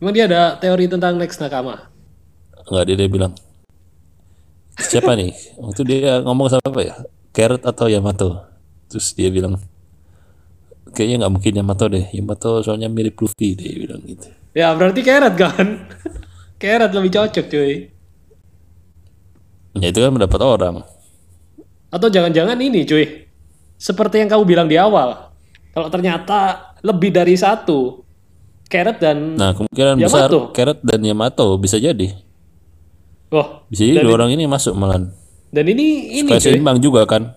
[0.00, 1.92] Emang dia ada teori tentang Next Nakama?
[2.64, 3.36] Enggak dia, dia bilang
[4.80, 5.36] Siapa nih?
[5.60, 6.96] Waktu dia ngomong sama apa ya?
[7.28, 8.40] Carrot atau Yamato
[8.88, 9.60] Terus dia bilang
[10.96, 15.36] Kayaknya nggak mungkin Yamato deh Yamato soalnya mirip Luffy Dia bilang gitu Ya berarti Carrot
[15.36, 15.92] kan?
[16.56, 17.72] Carrot lebih cocok cuy.
[19.76, 20.88] Ya itu kan mendapat orang
[21.92, 23.31] Atau jangan-jangan ini cuy.
[23.82, 25.34] Seperti yang kamu bilang di awal.
[25.74, 27.98] Kalau ternyata lebih dari satu.
[28.70, 29.34] Carrot dan...
[29.34, 30.38] Nah kemungkinan besar Yamato.
[30.54, 32.16] Carrot dan Yamato bisa jadi
[33.28, 34.96] Wah, Bisa jadi dua orang ini masuk malah
[35.52, 36.40] dan ini ini cuy.
[36.40, 37.36] seimbang juga kan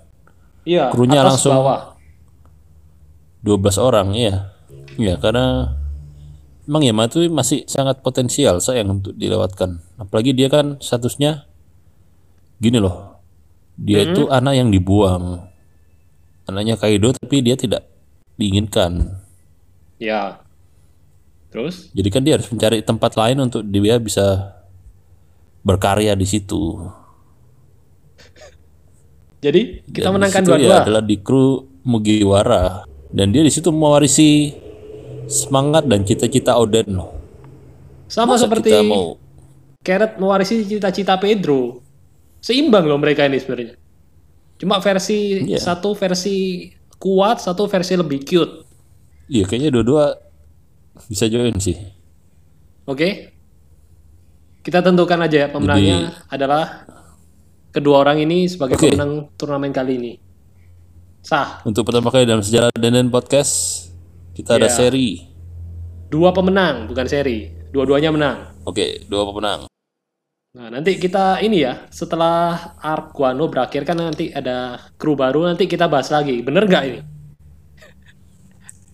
[0.63, 1.81] Iya, krunya atas langsung- bawah.
[3.43, 4.55] 12 orang iya
[4.95, 5.75] ya karena
[6.65, 11.45] emang Yamato masih sangat potensial sayang untuk dilewatkan apalagi dia kan statusnya
[12.57, 13.19] gini loh
[13.75, 15.45] dia itu anak yang dibuang
[16.45, 17.85] anaknya Kaido tapi dia tidak
[18.35, 19.21] diinginkan
[19.95, 20.43] Ya.
[21.49, 21.87] Terus?
[21.95, 24.53] jadi kan dia harus mencari tempat lain untuk dia bisa
[25.61, 26.83] berkarya di situ
[29.45, 30.77] Jadi kita Dan menangkan ya dua-dua.
[30.81, 32.81] adalah di kru Mugiwara
[33.13, 34.49] dan dia di situ mewarisi
[35.29, 36.97] semangat dan cita-cita Oden.
[38.09, 39.21] Sama Masa seperti kita mau
[39.85, 41.77] Carrot mewarisi cita-cita Pedro.
[42.41, 43.77] Seimbang loh mereka ini sebenarnya.
[44.55, 45.59] Cuma versi Iya.
[45.59, 48.53] satu versi kuat, satu versi lebih cute.
[49.25, 50.15] iya kayaknya dua-dua
[51.05, 51.75] bisa join sih.
[52.85, 53.33] Oke.
[54.61, 56.85] Kita tentukan aja ya pemenangnya adalah
[57.69, 58.93] kedua orang ini sebagai Oke.
[58.93, 60.13] pemenang turnamen kali ini.
[61.21, 61.65] Sah.
[61.65, 63.85] Untuk pertama kali dalam sejarah Denden Podcast
[64.33, 64.77] kita ada Iya.
[64.77, 65.09] seri.
[66.05, 67.49] Dua pemenang, bukan seri.
[67.73, 68.37] Dua-duanya menang.
[68.63, 69.65] Oke, dua pemenang.
[70.55, 75.67] Nah, nanti kita ini ya, setelah arc Guano berakhir kan nanti ada kru baru, nanti
[75.67, 76.39] kita bahas lagi.
[76.39, 76.99] Bener nggak ini?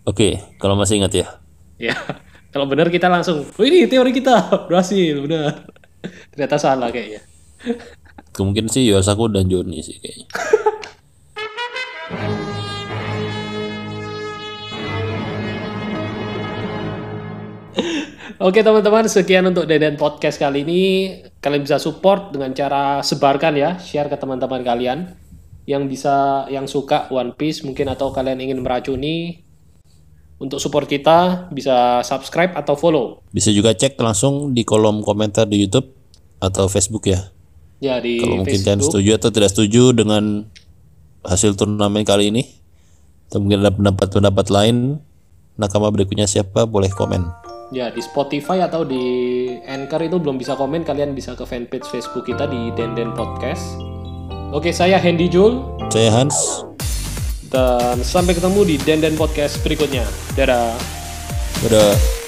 [0.10, 1.28] Oke, kalau masih ingat ya.
[1.78, 1.94] Ya,
[2.54, 5.70] kalau bener kita langsung, oh ini teori kita, berhasil, bener.
[6.34, 7.22] Ternyata salah kayaknya.
[8.34, 10.26] Kemungkinan sih Yosaku dan Joni sih kayaknya.
[18.42, 20.82] Oke teman-teman, sekian untuk Deden Podcast kali ini.
[21.42, 25.18] Kalian bisa support dengan cara sebarkan ya, share ke teman-teman kalian
[25.66, 29.42] yang bisa, yang suka One Piece mungkin atau kalian ingin meracuni.
[30.38, 33.26] Untuk support kita bisa subscribe atau follow.
[33.34, 35.90] Bisa juga cek langsung di kolom komentar di YouTube
[36.38, 37.34] atau Facebook ya.
[37.82, 39.02] Ya di Kalau mungkin kalian Facebook.
[39.02, 40.46] setuju atau tidak setuju dengan
[41.26, 42.46] hasil turnamen kali ini,
[43.30, 45.02] atau mungkin ada pendapat-pendapat lain,
[45.58, 47.41] nakama berikutnya siapa boleh komen.
[47.72, 52.28] Ya di Spotify atau di Anchor itu belum bisa komen, kalian bisa ke fanpage Facebook
[52.28, 53.64] kita di Denden Podcast.
[54.52, 56.68] Oke, saya Hendy Jul Saya Hans,
[57.48, 60.04] dan sampai ketemu di Denden Podcast berikutnya.
[60.36, 60.76] Dadah.
[61.64, 62.21] udah